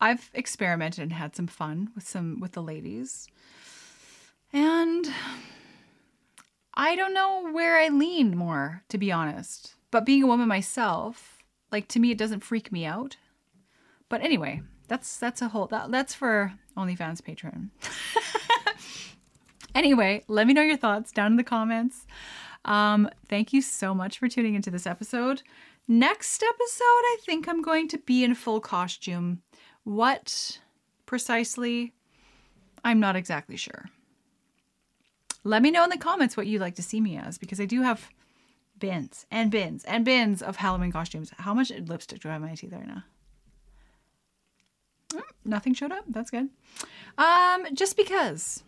[0.00, 3.28] I've experimented and had some fun with some with the ladies.
[4.52, 5.08] And
[6.74, 9.74] I don't know where I lean more, to be honest.
[9.90, 11.38] But being a woman myself,
[11.70, 13.16] like to me it doesn't freak me out.
[14.08, 17.70] But anyway, that's that's a whole that, that's for OnlyFans Patreon.
[19.74, 22.06] anyway, let me know your thoughts down in the comments.
[22.64, 25.42] Um, thank you so much for tuning into this episode.
[25.86, 29.42] Next episode, I think I'm going to be in full costume.
[29.84, 30.58] What
[31.04, 31.92] precisely?
[32.82, 33.90] I'm not exactly sure.
[35.42, 37.66] Let me know in the comments what you'd like to see me as because I
[37.66, 38.08] do have
[38.78, 41.32] bins and bins and bins of Halloween costumes.
[41.36, 43.04] How much lipstick do I have in my teeth right now?
[45.12, 46.04] Mm, nothing showed up.
[46.08, 46.48] That's good.
[47.18, 48.62] Um, just because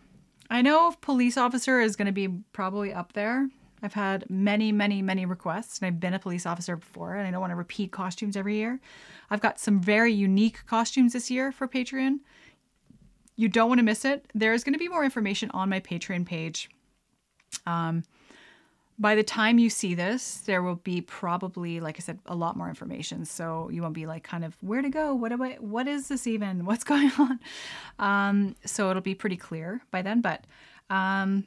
[0.49, 3.49] I know police officer is going to be probably up there.
[3.83, 7.31] I've had many, many, many requests, and I've been a police officer before, and I
[7.31, 8.79] don't want to repeat costumes every year.
[9.29, 12.19] I've got some very unique costumes this year for Patreon.
[13.35, 14.25] You don't want to miss it.
[14.33, 16.69] There's going to be more information on my Patreon page.
[17.67, 18.03] Um,
[18.99, 22.57] by the time you see this, there will be probably, like I said, a lot
[22.57, 23.25] more information.
[23.25, 25.13] So you won't be like, kind of, where to go?
[25.13, 25.57] What do I?
[25.59, 26.65] What is this even?
[26.65, 27.39] What's going on?
[27.99, 30.21] Um, so it'll be pretty clear by then.
[30.21, 30.45] But
[30.89, 31.45] um,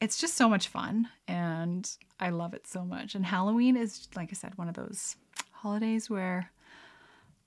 [0.00, 3.14] it's just so much fun and I love it so much.
[3.14, 5.16] And Halloween is, like I said, one of those
[5.52, 6.50] holidays where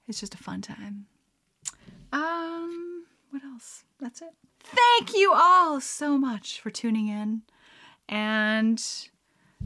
[0.07, 1.05] it's just a fun time.
[2.11, 3.85] Um, what else?
[3.99, 4.33] That's it.
[4.59, 7.41] Thank you all so much for tuning in.
[8.07, 8.83] And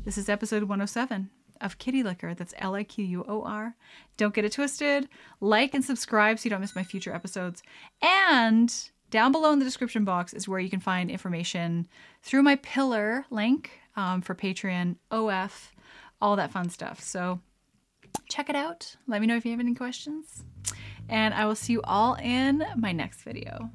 [0.04, 1.30] this is episode 107
[1.62, 2.34] of Kitty Liquor.
[2.34, 3.76] That's L I Q U O R.
[4.18, 5.08] Don't get it twisted.
[5.40, 7.64] Like and subscribe so you don't miss my future episodes.
[8.02, 8.74] And
[9.10, 11.88] down below in the description box is where you can find information
[12.22, 15.72] through my pillar link um, for Patreon, OF,
[16.22, 17.00] all that fun stuff.
[17.00, 17.40] So
[18.30, 18.96] check it out.
[19.08, 20.44] Let me know if you have any questions.
[21.08, 23.70] And I will see you all in my next video.